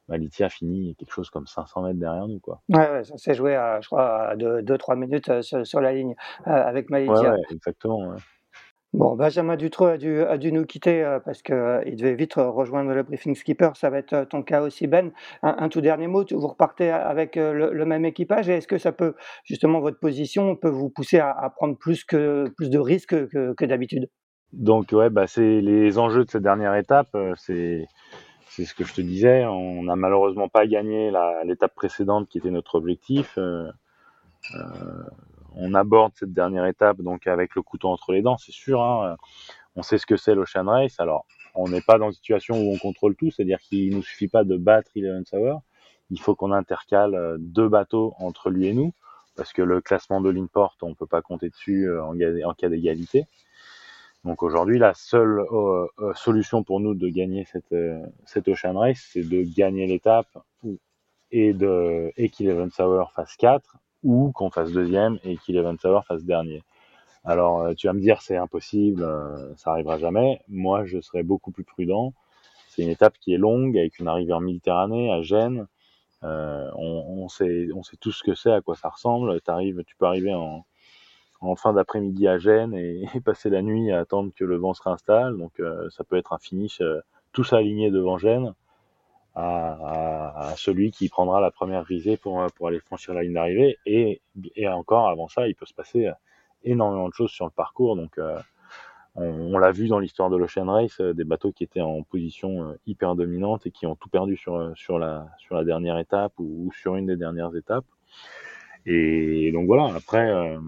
euh, 0.10 0.14
Malitia 0.14 0.48
a 0.48 0.50
fini 0.50 0.96
quelque 0.96 1.12
chose 1.12 1.30
comme 1.30 1.48
500 1.48 1.84
mètres 1.84 2.00
derrière 2.00 2.28
nous. 2.28 2.40
Quoi. 2.40 2.62
Ouais, 2.70 2.90
ouais 2.92 3.04
ça 3.04 3.18
s'est 3.18 3.34
joué, 3.34 3.56
à, 3.56 3.82
je 3.82 3.88
crois, 3.88 4.30
à 4.30 4.36
2-3 4.36 4.98
minutes 4.98 5.42
sur, 5.42 5.66
sur, 5.66 5.82
la 5.82 5.94
ligne 5.94 6.16
avec 6.46 6.90
Malitia. 6.90 7.14
Ouais, 7.14 7.30
ouais 7.30 7.44
exactement. 7.52 8.10
Ouais. 8.10 8.18
Bon, 8.96 9.14
Benjamin 9.18 9.58
Dutreux 9.58 9.90
a 9.90 9.98
dû, 9.98 10.22
a 10.22 10.38
dû 10.38 10.54
nous 10.54 10.66
quitter 10.66 11.04
euh, 11.04 11.20
parce 11.20 11.42
qu'il 11.42 11.54
euh, 11.54 11.84
devait 11.84 12.16
vite 12.16 12.36
rejoindre 12.36 12.94
le 12.94 13.04
briefing 13.04 13.36
skipper. 13.36 13.72
Ça 13.76 13.90
va 13.90 13.98
être 13.98 14.14
euh, 14.14 14.24
ton 14.24 14.42
cas 14.42 14.62
aussi, 14.62 14.88
Ben. 14.88 15.12
Un, 15.44 15.68
tout 15.68 15.82
dernier 15.82 16.08
mot, 16.08 16.24
vous 16.32 16.48
repartez 16.48 16.90
avec 16.92 17.36
le, 17.36 17.86
même 17.86 18.06
équipage 18.06 18.48
est-ce 18.48 18.68
que 18.68 18.78
ça 18.78 18.94
peut, 18.94 19.16
justement, 19.44 19.82
votre 19.82 20.00
position 20.00 20.56
peut 20.56 20.70
vous 20.70 20.90
pousser 20.90 21.20
à, 21.20 21.52
prendre 21.54 21.78
plus, 21.78 22.06
que, 22.06 22.46
plus 22.56 22.70
de 22.70 22.80
risques 22.80 23.28
que, 23.28 23.54
que 23.54 23.66
d'habitude? 23.66 24.08
Donc, 24.54 24.94
ouais, 24.94 25.10
bah, 25.10 25.28
c'est 25.28 25.60
les 25.60 25.98
enjeux 25.98 26.24
de 26.24 26.30
cette 26.30 26.44
dernière 26.44 26.76
étape. 26.76 27.10
C'est 27.36 27.86
c'est 28.56 28.66
ce 28.66 28.74
que 28.74 28.86
je 28.86 28.94
te 28.94 29.02
disais. 29.02 29.46
On 29.46 29.84
n'a 29.84 29.98
malheureusement 29.98 30.48
pas 30.48 30.66
gagné 30.66 31.12
l'étape 31.44 31.76
précédente 31.76 32.30
qui 32.30 32.38
était 32.38 32.52
notre 32.52 32.76
objectif. 32.76 33.38
Euh, 33.38 33.70
on 35.56 35.74
aborde 35.74 36.14
cette 36.16 36.32
dernière 36.32 36.66
étape 36.66 37.02
donc 37.02 37.28
avec 37.28 37.56
le 37.56 37.62
couteau 37.62 37.90
entre 37.90 38.14
les 38.14 38.22
dents, 38.22 38.38
c'est 38.38 38.54
sûr. 38.54 38.82
Hein. 38.82 39.18
On 39.76 39.84
sait 39.84 39.98
ce 39.98 40.06
que 40.06 40.16
c'est 40.16 40.36
l'Ocean 40.36 40.66
Race. 40.66 41.00
Alors, 41.00 41.26
on 41.54 41.68
n'est 41.68 41.82
pas 41.82 41.98
dans 41.98 42.08
une 42.08 42.14
situation 42.14 42.56
où 42.56 42.74
on 42.74 42.78
contrôle 42.78 43.16
tout, 43.16 43.30
c'est-à-dire 43.30 43.60
qu'il 43.60 43.94
nous 43.94 44.04
suffit 44.04 44.30
pas 44.30 44.46
de 44.46 44.56
battre 44.56 44.90
Eleven 44.96 45.26
Sour. 45.26 45.62
Il 46.10 46.22
faut 46.22 46.36
qu'on 46.36 46.52
intercale 46.52 47.16
euh, 47.16 47.38
deux 47.40 47.68
bateaux 47.68 48.14
entre 48.20 48.50
lui 48.50 48.68
et 48.68 48.74
nous, 48.74 48.94
parce 49.36 49.52
que 49.52 49.62
le 49.62 49.82
classement 49.82 50.22
de 50.22 50.30
l'Import, 50.30 50.78
on 50.82 50.94
peut 50.94 51.08
pas 51.08 51.22
compter 51.22 51.50
dessus 51.50 51.90
euh, 51.90 52.04
en, 52.06 52.54
cas 52.54 52.70
d'égalité. 52.70 53.26
Donc 54.26 54.44
aujourd'hui, 54.44 54.80
la 54.80 54.94
seule 54.94 55.46
euh, 55.52 55.88
solution 56.16 56.64
pour 56.64 56.82
nous 56.82 56.96
de 56.96 57.08
gagner 57.08 57.46
cette, 57.46 57.76
cette 58.26 58.48
Ocean 58.50 58.78
Race, 58.78 59.08
c'est 59.14 59.24
de 59.24 59.44
gagner 59.56 59.88
l'étape 59.88 60.38
et 61.32 61.54
de 61.54 62.12
et 62.18 62.30
qu'Eleven 62.30 62.72
Sour 62.72 63.12
fasse 63.14 63.36
4 63.38 63.78
ou 64.04 64.32
qu'on 64.32 64.50
fasse 64.52 64.72
deuxième 64.72 65.20
et 65.24 65.38
qu'Eleven 65.38 65.78
Tower 65.78 66.02
fasse 66.08 66.24
dernier. 66.24 66.64
Alors, 67.26 67.62
euh, 67.62 67.74
tu 67.74 67.88
vas 67.88 67.94
me 67.94 68.00
dire, 68.00 68.22
c'est 68.22 68.38
impossible, 68.38 69.04
euh, 69.04 69.56
ça 69.56 69.72
arrivera 69.72 69.98
jamais. 69.98 70.42
Moi, 70.48 70.86
je 70.86 71.02
serais 71.02 71.24
beaucoup 71.24 71.52
plus 71.52 71.64
prudent. 71.64 72.14
C'est 72.70 72.84
une 72.84 72.90
étape 72.90 73.18
qui 73.20 73.34
est 73.34 73.38
longue, 73.38 73.78
avec 73.78 73.98
une 74.00 74.08
arrivée 74.08 74.34
en 74.34 74.42
Méditerranée, 74.42 75.12
à 75.12 75.24
Gênes. 75.24 75.66
Euh, 76.24 76.70
on, 76.76 77.28
sait, 77.30 77.68
on 77.74 77.84
sait 77.84 77.98
tout 77.98 78.12
ce 78.12 78.24
que 78.24 78.36
c'est, 78.36 78.52
à 78.52 78.62
quoi 78.62 78.76
ça 78.76 78.90
ressemble. 78.90 79.40
Tu 79.42 79.96
peux 79.98 80.06
arriver 80.06 80.34
en, 80.34 80.66
en 81.42 81.56
fin 81.56 81.74
d'après-midi 81.74 82.28
à 82.28 82.38
Gênes 82.38 82.74
et, 82.76 83.08
passer 83.24 83.50
la 83.50 83.62
nuit 83.62 83.92
à 83.92 84.00
attendre 84.00 84.32
que 84.36 84.44
le 84.44 84.58
vent 84.58 84.74
se 84.74 84.84
réinstalle. 84.84 85.38
Donc, 85.38 85.62
ça 85.90 86.04
peut 86.04 86.18
être 86.18 86.34
un 86.34 86.40
finish 86.40 86.82
tous 87.34 87.54
alignés 87.54 87.92
devant 87.92 88.18
Gênes 88.18 88.54
à, 89.36 90.54
celui 90.56 90.92
qui 90.92 91.10
prendra 91.10 91.42
la 91.42 91.52
première 91.52 91.84
visée 91.84 92.18
pour, 92.18 92.46
pour 92.56 92.68
aller 92.68 92.80
franchir 92.80 93.14
la 93.14 93.24
ligne 93.24 93.34
d'arrivée. 93.34 93.78
Et, 93.86 94.22
encore 94.68 95.08
avant 95.08 95.28
ça, 95.28 95.48
il 95.48 95.56
peut 95.56 95.66
se 95.66 95.74
passer 95.74 96.10
énormément 96.66 97.08
de 97.08 97.14
choses 97.14 97.32
sur 97.32 97.46
le 97.46 97.52
parcours. 97.52 97.96
Donc, 97.96 98.18
euh, 98.18 98.40
on, 99.16 99.58
l'a 99.58 99.72
vu 99.72 99.88
dans 99.88 100.00
l'histoire 100.00 100.30
de 100.30 100.36
l'Ocean 100.36 100.66
Race, 100.66 101.00
euh, 101.00 101.14
des 101.14 101.24
bateaux 101.24 101.52
qui 101.52 101.64
étaient 101.64 101.82
en 101.82 102.04
position 102.04 102.70
euh, 102.70 102.80
hyper 102.86 103.16
dominante 103.16 103.66
et 103.66 103.72
qui 103.72 103.86
ont 103.86 103.96
tout 103.96 104.10
perdu 104.10 104.36
sur, 104.36 104.74
sur, 104.76 105.00
la, 105.00 105.28
sur 105.38 105.56
la 105.56 105.64
dernière 105.64 105.98
étape 105.98 106.34
ou 106.38 106.72
sur 106.74 106.96
une 106.96 107.06
des 107.06 107.16
dernières 107.16 107.56
étapes. 107.56 107.86
Et 108.86 109.52
donc 109.52 109.66
voilà, 109.66 109.94
après, 109.96 110.30
euh, 110.30 110.60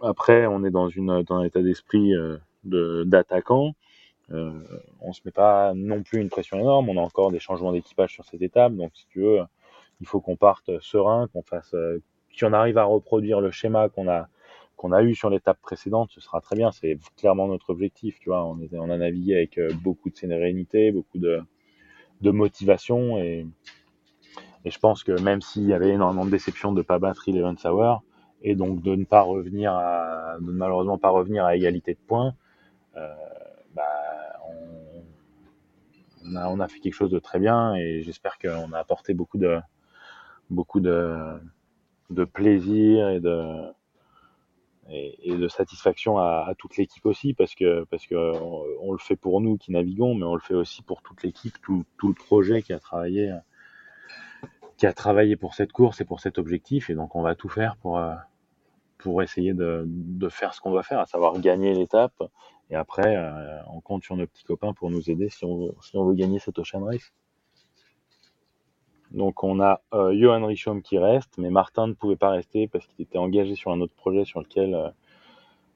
après 0.00 0.46
on 0.46 0.64
est 0.64 0.70
dans, 0.70 0.88
une, 0.88 1.22
dans 1.22 1.36
un 1.36 1.44
état 1.44 1.62
d'esprit 1.62 2.14
euh, 2.14 2.38
d'attaquant. 2.64 3.74
Euh, 4.32 4.50
on 5.00 5.12
se 5.12 5.20
met 5.24 5.30
pas 5.30 5.72
non 5.74 6.02
plus 6.02 6.20
une 6.20 6.28
pression 6.28 6.58
énorme. 6.58 6.88
On 6.88 6.96
a 6.96 7.00
encore 7.00 7.30
des 7.30 7.38
changements 7.38 7.72
d'équipage 7.72 8.12
sur 8.12 8.24
cette 8.24 8.42
étape, 8.42 8.74
donc 8.74 8.90
si 8.94 9.06
tu 9.08 9.20
veux, 9.20 9.40
il 10.00 10.06
faut 10.06 10.20
qu'on 10.20 10.36
parte 10.36 10.80
serein, 10.80 11.28
qu'on 11.32 11.42
fasse, 11.42 11.74
euh, 11.74 12.02
on 12.42 12.52
arrive 12.52 12.78
à 12.78 12.84
reproduire 12.84 13.40
le 13.40 13.50
schéma 13.50 13.88
qu'on 13.88 14.08
a 14.08 14.28
qu'on 14.76 14.92
a 14.92 15.02
eu 15.02 15.14
sur 15.14 15.30
l'étape 15.30 15.58
précédente, 15.62 16.10
ce 16.12 16.20
sera 16.20 16.42
très 16.42 16.54
bien. 16.54 16.70
C'est 16.70 16.98
clairement 17.16 17.48
notre 17.48 17.70
objectif, 17.70 18.18
tu 18.20 18.28
vois. 18.28 18.44
On, 18.44 18.60
est, 18.60 18.68
on 18.74 18.90
a 18.90 18.98
navigué 18.98 19.34
avec 19.34 19.56
euh, 19.56 19.70
beaucoup 19.82 20.10
de 20.10 20.16
sérénité, 20.16 20.92
beaucoup 20.92 21.18
de, 21.18 21.40
de 22.20 22.30
motivation 22.30 23.16
et, 23.18 23.46
et 24.66 24.70
je 24.70 24.78
pense 24.80 25.04
que 25.04 25.12
même 25.22 25.40
s'il 25.40 25.62
y 25.62 25.72
avait 25.72 25.90
énormément 25.90 26.24
de 26.24 26.30
déception 26.30 26.72
de 26.72 26.82
pas 26.82 26.98
battre 26.98 27.28
Eleven 27.28 27.56
Sour 27.56 28.02
et 28.42 28.56
donc 28.56 28.82
de 28.82 28.96
ne 28.96 29.04
pas 29.04 29.22
revenir 29.22 29.72
à, 29.72 30.38
malheureusement 30.40 30.98
pas 30.98 31.10
revenir 31.10 31.44
à 31.44 31.54
égalité 31.54 31.94
de 31.94 32.00
points, 32.04 32.34
euh, 32.96 33.14
bah, 33.76 33.84
on, 36.24 36.58
a, 36.58 36.66
fait 36.66 36.80
quelque 36.80 36.94
chose 36.94 37.12
de 37.12 37.20
très 37.20 37.38
bien 37.38 37.76
et 37.76 38.02
j'espère 38.02 38.38
qu'on 38.40 38.72
a 38.72 38.78
apporté 38.80 39.14
beaucoup 39.14 39.38
de, 39.38 39.60
beaucoup 40.50 40.80
de, 40.80 41.38
plaisir 42.32 43.08
et 43.10 43.20
de, 43.20 43.72
satisfaction 45.48 46.18
à, 46.18 46.52
toute 46.58 46.76
l'équipe 46.76 47.06
aussi 47.06 47.34
parce 47.34 47.54
que 47.54 47.84
parce 47.84 48.04
que 48.04 48.16
on, 48.16 48.90
le 48.90 48.98
fait 48.98 49.14
pour 49.14 49.40
nous 49.40 49.58
qui 49.58 49.70
naviguons 49.70 50.16
mais 50.16 50.24
on 50.24 50.34
le 50.34 50.40
fait 50.40 50.54
aussi 50.54 50.82
pour 50.82 51.02
toute 51.02 51.22
l'équipe 51.22 51.56
tout 51.62 51.84
le 52.02 52.14
projet 52.14 52.62
qui 52.62 52.72
a 52.72 52.80
travaillé 52.80 53.32
qui 54.76 54.86
a 54.86 54.92
travaillé 54.92 55.36
pour 55.36 55.54
cette 55.54 55.72
course 55.72 56.00
et 56.00 56.04
pour 56.04 56.20
cet 56.20 56.38
objectif 56.38 56.90
et 56.90 56.94
donc 56.94 57.16
on 57.16 57.22
va 57.22 57.34
tout 57.34 57.48
faire 57.48 57.76
pour 57.76 58.00
pour 58.98 59.22
essayer 59.22 59.54
de, 59.54 59.84
de 59.86 60.28
faire 60.28 60.54
ce 60.54 60.60
qu'on 60.60 60.70
doit 60.70 60.82
faire 60.82 61.00
à 61.00 61.06
savoir 61.06 61.38
gagner 61.38 61.74
l'étape 61.74 62.22
et 62.70 62.74
après, 62.74 63.16
euh, 63.16 63.60
on 63.72 63.80
compte 63.80 64.02
sur 64.02 64.16
nos 64.16 64.26
petits 64.26 64.44
copains 64.44 64.72
pour 64.72 64.90
nous 64.90 65.10
aider 65.10 65.28
si 65.28 65.44
on 65.44 65.72
veut, 66.04 66.14
gagner 66.14 66.38
cette 66.38 66.58
Ocean 66.58 66.84
Race. 66.84 67.12
Donc 69.12 69.44
on 69.44 69.60
a 69.60 69.80
euh, 69.94 70.12
Johan 70.18 70.44
Richaume 70.44 70.82
qui 70.82 70.98
reste, 70.98 71.38
mais 71.38 71.48
Martin 71.48 71.86
ne 71.86 71.92
pouvait 71.92 72.16
pas 72.16 72.30
rester 72.30 72.66
parce 72.66 72.86
qu'il 72.86 73.04
était 73.04 73.18
engagé 73.18 73.54
sur 73.54 73.70
un 73.70 73.80
autre 73.80 73.94
projet 73.94 74.24
sur 74.24 74.40
lequel, 74.40 74.74
euh, 74.74 74.90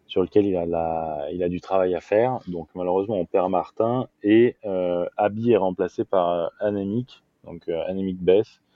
sur 0.09 0.23
lequel 0.23 0.47
il, 0.47 0.57
a 0.57 1.29
il 1.31 1.43
a 1.45 1.49
du 1.49 1.61
travail 1.61 1.95
à 1.95 2.01
faire. 2.01 2.41
Donc 2.49 2.69
malheureusement 2.75 3.17
on 3.17 3.27
perd 3.27 3.49
Martin 3.49 4.09
et 4.25 4.57
euh, 4.65 5.07
Abby 5.17 5.53
est 5.53 5.57
remplacé 5.57 6.05
par 6.05 6.29
euh, 6.31 6.49
Anémique, 6.59 7.23
donc 7.45 7.69
euh, 7.69 7.85
Anémique 7.87 8.21
Bess, 8.21 8.49
euh, 8.49 8.70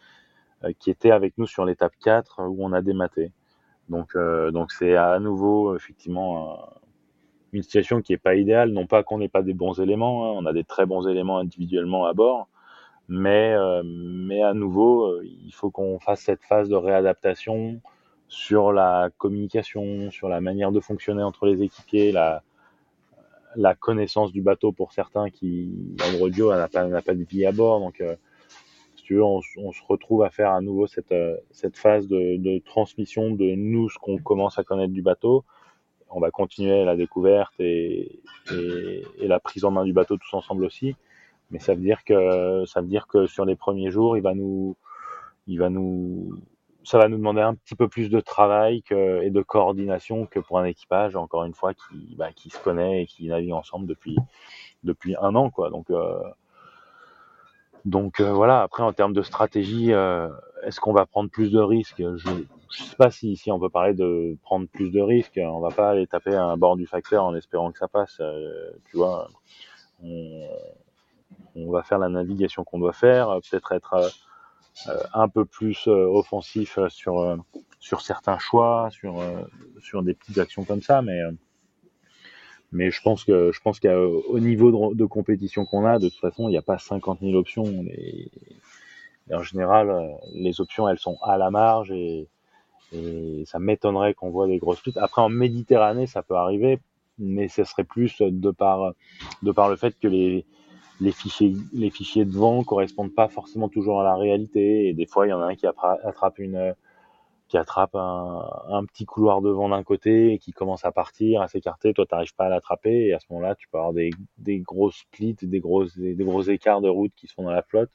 qui 0.79 0.91
était 0.91 1.11
avec 1.11 1.37
nous 1.39 1.47
sur 1.47 1.65
l'étape 1.65 1.95
4 2.03 2.43
où 2.49 2.65
on 2.65 2.73
a 2.73 2.83
dématé. 2.83 3.33
Donc 3.89 4.17
euh, 4.17 4.51
donc 4.51 4.73
c'est 4.73 4.97
à 4.97 5.19
nouveau 5.19 5.77
effectivement 5.77 6.59
une 7.53 7.63
situation 7.63 8.03
qui 8.03 8.13
est 8.13 8.19
pas 8.19 8.35
idéale, 8.35 8.71
non 8.71 8.87
pas 8.87 9.03
qu'on 9.03 9.19
n'ait 9.19 9.29
pas 9.29 9.43
des 9.43 9.55
bons 9.55 9.79
éléments, 9.81 10.27
hein, 10.27 10.35
on 10.37 10.47
a 10.47 10.53
des 10.53 10.65
très 10.65 10.87
bons 10.87 11.07
éléments 11.07 11.39
individuellement 11.39 12.07
à 12.07 12.13
bord, 12.13 12.49
Mais, 13.09 13.55
mais 13.85 14.43
à 14.43 14.55
nouveau, 14.55 15.23
il 15.23 15.53
faut 15.53 15.71
qu'on 15.71 16.01
fasse 16.01 16.23
cette 16.23 16.43
phase 16.43 16.69
de 16.69 16.75
réadaptation 16.75 17.81
sur 18.27 18.73
la 18.73 19.11
communication, 19.19 20.11
sur 20.11 20.29
la 20.29 20.41
manière 20.41 20.73
de 20.73 20.81
fonctionner 20.81 21.23
entre 21.23 21.47
les 21.47 21.63
équipiers, 21.63 22.11
la, 22.11 22.43
la 23.57 23.75
connaissance 23.75 24.33
du 24.33 24.43
bateau 24.43 24.73
pour 24.73 24.93
certains 24.93 25.31
qui, 25.31 25.97
en 26.03 26.17
gros, 26.17 26.29
n'a 26.29 26.69
pas, 26.69 26.87
n'a 26.87 27.03
pas 27.03 27.15
de 27.15 27.25
vie 27.25 27.47
à 27.47 27.53
bord. 27.53 27.91
Euh, 28.01 28.17
on, 29.13 29.41
se 29.41 29.83
retrouve 29.89 30.23
à 30.23 30.31
faire 30.31 30.53
à 30.53 30.61
nouveau 30.61 30.87
cette, 30.87 31.13
euh, 31.13 31.37
phase 31.75 32.07
de, 32.09 32.59
transmission 32.65 33.31
de 33.31 33.55
nous, 33.55 33.89
ce 33.89 33.99
qu'on 33.99 34.19
commence 34.19 34.59
à 34.59 34.65
connaître 34.65 34.93
du 34.93 35.03
bateau. 35.03 35.45
On 36.11 36.21
va 36.21 36.31
continuer 36.31 36.85
la 36.85 36.97
découverte 36.97 37.55
et, 37.59 38.21
la 39.21 39.41
prise 39.41 39.65
en 39.65 39.71
main 39.71 39.85
du 39.85 39.93
bateau 39.93 40.17
tous 40.17 40.35
ensemble 40.35 40.65
aussi. 40.65 40.95
Mais 41.51 41.59
ça 41.59 41.75
veut 41.75 41.81
dire 41.81 42.05
que, 42.05 42.65
ça 42.67 42.81
veut 42.81 42.87
dire 42.87 43.07
que 43.07 43.27
sur 43.27 43.45
les 43.45 43.57
premiers 43.57 43.91
jours, 43.91 44.17
il 44.17 44.23
va 44.23 44.35
nous, 44.35 44.77
il 45.47 45.59
va 45.59 45.71
nous, 45.71 46.41
ça 46.85 46.99
va 46.99 47.09
nous 47.09 47.17
demander 47.17 47.41
un 47.41 47.55
petit 47.55 47.75
peu 47.75 47.89
plus 47.89 48.11
de 48.11 48.21
travail 48.21 48.83
et 48.91 49.31
de 49.31 49.43
coordination 49.43 50.27
que 50.27 50.39
pour 50.39 50.59
un 50.59 50.65
équipage, 50.65 51.17
encore 51.17 51.45
une 51.45 51.55
fois, 51.55 51.73
qui, 51.75 52.15
bah, 52.17 52.33
qui 52.33 52.51
se 52.51 52.59
connaît 52.59 53.03
et 53.03 53.07
qui 53.07 53.27
navigue 53.27 53.53
ensemble 53.53 53.87
depuis, 53.87 54.17
un 55.21 55.35
an. 55.35 55.51
Quoi. 55.51 55.71
Euh, 55.91 56.23
donc 57.85 58.21
euh, 58.21 58.33
voilà, 58.33 58.63
après 58.63 58.83
en 58.83 58.93
termes 58.93 59.13
de 59.13 59.23
stratégie, 59.23 59.93
euh, 59.93 60.29
est-ce 60.63 60.81
qu'on 60.81 60.93
va 60.93 61.07
prendre 61.07 61.31
plus 61.31 61.51
de 61.51 61.61
risques? 61.61 61.99
Je 61.99 62.31
ne 62.31 62.45
sais 62.71 62.97
pas 62.97 63.11
si, 63.11 63.37
si 63.37 63.51
on 63.51 63.61
peut 63.61 63.69
parler 63.69 63.95
de 63.95 64.37
prendre 64.43 64.67
plus 64.67 64.91
de 64.91 65.01
risques. 65.01 65.39
On 65.43 65.61
va 65.61 65.71
pas 65.71 65.91
aller 65.91 66.07
taper 66.07 66.35
un 66.35 66.57
bord 66.57 66.77
du 66.77 66.87
facteur 66.87 67.25
en 67.25 67.35
espérant 67.35 67.71
que 67.73 67.79
ça 67.79 67.89
passe. 67.89 68.21
tu 68.87 68.97
vois, 68.97 69.29
on, 70.03 70.49
on, 71.57 71.71
va 71.71 71.83
faire 71.83 71.99
la 71.99 72.09
navigation 72.09 72.65
qu'on 72.65 72.79
doit 72.79 72.93
faire, 72.93 73.39
peut-être 73.43 73.73
être, 73.73 74.11
euh, 74.89 75.03
un 75.13 75.29
peu 75.29 75.45
plus 75.45 75.87
euh, 75.87 76.07
offensif 76.09 76.79
euh, 76.79 76.89
sur 76.89 77.39
sur 77.79 78.01
certains 78.01 78.39
choix, 78.39 78.89
sur 78.91 79.23
sur 79.81 80.03
des 80.03 80.15
petites 80.15 80.39
actions 80.39 80.65
comme 80.65 80.83
ça, 80.83 81.01
mais 81.03 81.21
mais 82.75 82.91
je 82.91 83.01
pense 83.01 83.25
que 83.25 83.53
je 83.53 83.61
pense 83.61 83.81
qu'au 83.81 84.39
niveau 84.39 84.95
de, 84.95 85.05
compétition 85.07 85.65
qu'on 85.65 85.87
a, 85.87 85.99
de 85.99 86.09
toute 86.09 86.21
façon, 86.21 86.49
il 86.49 86.53
n'y 86.53 86.59
a 86.59 86.63
pas 86.63 86.79
50 86.79 87.21
000 87.23 87.35
options. 87.35 87.65
Et, 87.91 88.31
en 89.33 89.43
général, 89.43 90.19
les 90.35 90.61
options, 90.61 90.87
elles 90.89 90.99
sont 90.99 91.17
à 91.23 91.39
la 91.39 91.51
marge 91.51 91.91
et, 91.93 92.29
et 92.93 93.45
ça 93.47 93.59
m'étonnerait 93.59 94.13
qu'on 94.13 94.31
voit 94.31 94.47
des 94.47 94.59
grosses 94.59 94.79
splits. 94.79 94.93
Après, 94.97 95.23
en 95.23 95.31
Méditerranée, 95.31 96.07
ça 96.07 96.23
peut 96.23 96.35
arriver, 96.35 96.81
mais 97.19 97.49
ce 97.49 97.65
serait 97.65 97.85
plus 97.85 98.21
de 98.21 98.51
par 98.51 98.93
de 99.43 99.53
par 99.53 99.71
le 99.71 99.77
fait 99.77 99.97
que 99.99 100.09
les 100.09 100.45
les 101.01 101.13
fichiers, 101.13 101.55
les 101.73 101.91
fichiers 101.91 102.25
de 102.25 102.33
vent 102.33 102.63
correspondent 102.65 103.15
pas 103.15 103.29
forcément 103.29 103.69
toujours 103.69 104.01
à 104.01 104.05
la 104.05 104.17
réalité. 104.17 104.89
Et 104.89 104.95
des 104.95 105.07
fois, 105.07 105.27
il 105.27 105.31
y 105.31 105.33
en 105.33 105.41
a 105.41 105.47
un 105.47 105.55
qui 105.55 105.67
attrape 105.67 106.39
une, 106.39 106.75
qui 107.55 107.59
attrape 107.59 107.95
un, 107.95 108.85
petit 108.85 109.05
couloir 109.05 109.41
de 109.41 109.49
vent 109.49 109.69
d'un 109.69 109.85
côté 109.85 110.33
et 110.33 110.39
qui 110.41 110.51
commence 110.51 110.85
à 110.85 110.91
partir, 110.91 111.41
à 111.41 111.47
s'écarter. 111.47 111.95
Toi, 111.95 112.05
t'arrives 112.05 112.35
pas 112.35 112.47
à 112.47 112.49
l'attraper. 112.49 113.07
Et 113.07 113.15
à 113.15 113.21
ce 113.21 113.27
moment-là, 113.31 113.55
tu 113.55 113.69
peux 113.69 113.79
avoir 113.79 113.93
des, 113.93 114.11
des 114.39 114.59
gros 114.59 114.91
splits, 114.91 115.37
des 115.41 115.61
gros, 115.61 115.85
des, 115.85 116.17
gros 116.17 116.43
écarts 116.43 116.81
de 116.81 116.89
route 116.89 117.13
qui 117.15 117.29
sont 117.29 117.45
dans 117.45 117.53
la 117.53 117.63
flotte. 117.63 117.93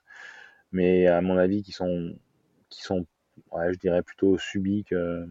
Mais 0.71 1.07
à 1.07 1.19
mon 1.19 1.37
avis, 1.37 1.61
qui 1.61 1.73
sont, 1.73 2.15
qui 2.69 2.83
sont, 2.83 3.05
je 3.53 3.77
dirais 3.79 4.01
plutôt 4.01 4.37
subis 4.37 4.85
que, 4.85 5.27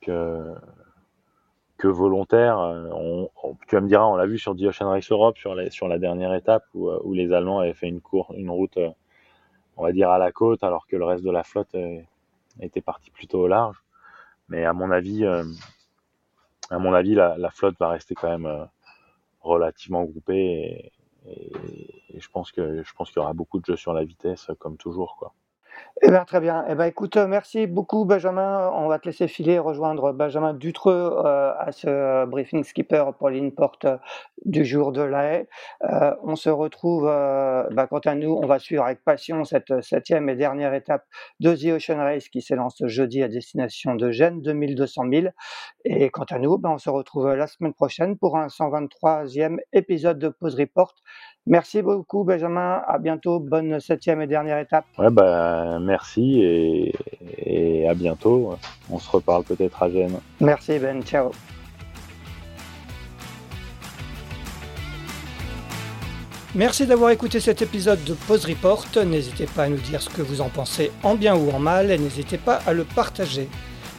que, 0.00 0.54
que. 1.76 1.86
Euh, 1.86 3.26
tu 3.68 3.74
vas 3.74 3.80
me 3.82 3.88
diras, 3.88 4.06
on 4.06 4.16
l'a 4.16 4.24
vu 4.24 4.38
sur 4.38 4.56
The 4.56 4.62
Ocean 4.62 4.88
Race 4.88 5.12
Europe, 5.12 5.36
sur, 5.36 5.54
les, 5.54 5.68
sur 5.68 5.86
la 5.86 5.98
dernière 5.98 6.32
étape 6.32 6.64
où, 6.72 6.88
euh, 6.88 6.98
où, 7.04 7.12
les 7.12 7.30
Allemands 7.34 7.58
avaient 7.58 7.74
fait 7.74 7.88
une, 7.88 8.00
cour, 8.00 8.32
une 8.34 8.48
route, 8.48 8.78
euh, 8.78 8.88
on 9.76 9.82
va 9.82 9.92
dire, 9.92 10.08
à 10.08 10.16
la 10.16 10.32
côte, 10.32 10.64
alors 10.64 10.86
que 10.86 10.96
le 10.96 11.04
reste 11.04 11.24
de 11.24 11.30
la 11.30 11.44
flotte 11.44 11.76
était 12.60 12.80
parti 12.80 13.10
plutôt 13.10 13.40
au 13.40 13.48
large. 13.48 13.76
Mais 14.48 14.64
à 14.64 14.72
mon 14.72 14.90
avis, 14.90 15.24
à 15.24 16.78
mon 16.78 16.94
avis, 16.94 17.14
la, 17.14 17.50
flotte 17.50 17.78
va 17.78 17.90
rester 17.90 18.14
quand 18.14 18.30
même 18.30 18.68
relativement 19.40 20.04
groupée 20.04 20.92
et, 21.26 22.20
je 22.20 22.28
pense 22.30 22.50
qu'il 22.50 22.64
y 22.64 23.18
aura 23.18 23.32
beaucoup 23.32 23.60
de 23.60 23.64
jeux 23.64 23.76
sur 23.76 23.92
la 23.92 24.04
vitesse, 24.04 24.50
comme 24.58 24.76
toujours, 24.76 25.16
quoi. 25.16 25.34
Eh 26.00 26.10
bien, 26.10 26.24
très 26.24 26.40
bien. 26.40 26.64
Eh 26.68 26.76
ben, 26.76 26.84
écoute, 26.84 27.16
merci 27.16 27.66
beaucoup, 27.66 28.04
Benjamin. 28.04 28.70
On 28.74 28.86
va 28.86 29.00
te 29.00 29.08
laisser 29.08 29.26
filer 29.26 29.58
rejoindre 29.58 30.12
Benjamin 30.12 30.54
Dutreux 30.54 30.92
euh, 31.24 31.52
à 31.58 31.72
ce 31.72 32.24
briefing 32.26 32.62
skipper 32.62 33.04
pour 33.18 33.30
l'import 33.30 33.78
du 34.44 34.64
jour 34.64 34.92
de 34.92 35.02
la. 35.02 35.42
Euh, 35.82 36.14
on 36.22 36.36
se 36.36 36.50
retrouve, 36.50 37.08
euh, 37.08 37.64
bah, 37.72 37.88
quant 37.88 37.98
à 37.98 38.14
nous, 38.14 38.30
on 38.30 38.46
va 38.46 38.60
suivre 38.60 38.84
avec 38.84 39.02
passion 39.02 39.42
cette 39.44 39.80
septième 39.82 40.28
et 40.28 40.36
dernière 40.36 40.72
étape 40.72 41.04
de 41.40 41.56
The 41.56 41.76
Ocean 41.76 41.98
Race 41.98 42.28
qui 42.28 42.42
s'élance 42.42 42.80
jeudi 42.86 43.20
à 43.24 43.28
destination 43.28 43.96
de 43.96 44.12
Gênes, 44.12 44.40
2200 44.40 45.02
000. 45.12 45.26
Et 45.84 46.10
quant 46.10 46.26
à 46.30 46.38
nous, 46.38 46.58
bah, 46.58 46.70
on 46.72 46.78
se 46.78 46.90
retrouve 46.90 47.34
la 47.34 47.48
semaine 47.48 47.74
prochaine 47.74 48.16
pour 48.16 48.36
un 48.36 48.48
123e 48.48 49.58
épisode 49.72 50.20
de 50.20 50.28
Pause 50.28 50.54
Report. 50.54 50.94
Merci 51.48 51.80
beaucoup, 51.80 52.24
Benjamin. 52.24 52.82
À 52.86 52.98
bientôt. 52.98 53.40
Bonne 53.40 53.80
septième 53.80 54.20
et 54.20 54.26
dernière 54.26 54.58
étape. 54.58 54.84
Ouais, 54.98 55.10
bah, 55.10 55.78
merci 55.80 56.42
et, 56.42 56.94
et 57.38 57.88
à 57.88 57.94
bientôt. 57.94 58.54
On 58.90 58.98
se 58.98 59.10
reparle 59.10 59.44
peut-être 59.44 59.82
à 59.82 59.90
Gênes. 59.90 60.20
Merci, 60.40 60.78
Ben. 60.78 61.02
Ciao. 61.02 61.30
Merci 66.54 66.86
d'avoir 66.86 67.10
écouté 67.10 67.40
cet 67.40 67.62
épisode 67.62 68.02
de 68.04 68.12
Pause 68.12 68.44
Report. 68.44 68.84
N'hésitez 69.06 69.46
pas 69.46 69.64
à 69.64 69.68
nous 69.68 69.76
dire 69.76 70.02
ce 70.02 70.10
que 70.10 70.20
vous 70.20 70.42
en 70.42 70.50
pensez 70.50 70.92
en 71.02 71.14
bien 71.14 71.34
ou 71.34 71.50
en 71.50 71.58
mal 71.58 71.90
et 71.90 71.96
n'hésitez 71.96 72.36
pas 72.36 72.60
à 72.66 72.74
le 72.74 72.84
partager. 72.84 73.48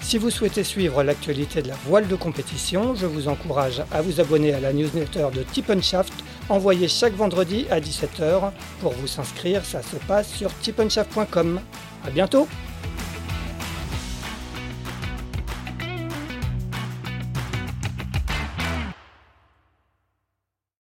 Si 0.01 0.17
vous 0.17 0.29
souhaitez 0.29 0.63
suivre 0.63 1.03
l'actualité 1.03 1.62
de 1.62 1.67
la 1.67 1.75
voile 1.85 2.07
de 2.07 2.15
compétition, 2.15 2.95
je 2.95 3.05
vous 3.05 3.27
encourage 3.27 3.83
à 3.91 4.01
vous 4.01 4.19
abonner 4.19 4.53
à 4.53 4.59
la 4.59 4.71
newsletter 4.71 5.27
de 5.33 5.43
Tip 5.43 5.71
Shaft 5.81 6.13
envoyée 6.49 6.88
chaque 6.88 7.13
vendredi 7.13 7.65
à 7.69 7.79
17h. 7.79 8.51
Pour 8.81 8.93
vous 8.93 9.19
inscrire, 9.19 9.63
ça 9.65 9.81
se 9.81 9.95
passe 10.07 10.29
sur 10.31 10.53
tipenshaft.com. 10.59 11.59
À 12.05 12.09
bientôt 12.09 12.47